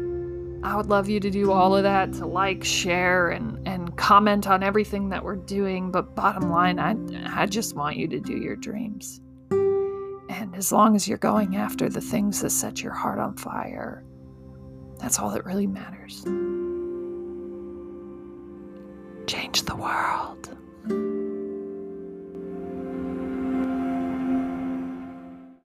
I 0.63 0.75
would 0.75 0.87
love 0.87 1.07
you 1.07 1.19
to 1.19 1.29
do 1.29 1.51
all 1.51 1.75
of 1.75 1.83
that 1.83 2.11
to 2.13 2.25
like, 2.25 2.63
share, 2.63 3.29
and, 3.29 3.65
and 3.67 3.95
comment 3.97 4.47
on 4.47 4.63
everything 4.63 5.09
that 5.09 5.23
we're 5.23 5.35
doing, 5.35 5.91
but 5.91 6.15
bottom 6.15 6.49
line, 6.49 6.79
I, 6.79 6.95
I 7.29 7.45
just 7.45 7.75
want 7.75 7.97
you 7.97 8.07
to 8.07 8.19
do 8.19 8.35
your 8.35 8.55
dreams. 8.55 9.21
And 9.51 10.55
as 10.55 10.71
long 10.71 10.95
as 10.95 11.07
you're 11.07 11.19
going 11.19 11.55
after 11.55 11.87
the 11.87 12.01
things 12.01 12.41
that 12.41 12.49
set 12.49 12.81
your 12.81 12.93
heart 12.93 13.19
on 13.19 13.37
fire, 13.37 14.03
that's 14.97 15.19
all 15.19 15.29
that 15.29 15.45
really 15.45 15.67
matters 15.67 16.25
change 19.25 19.63
the 19.63 19.75
world. 19.75 21.14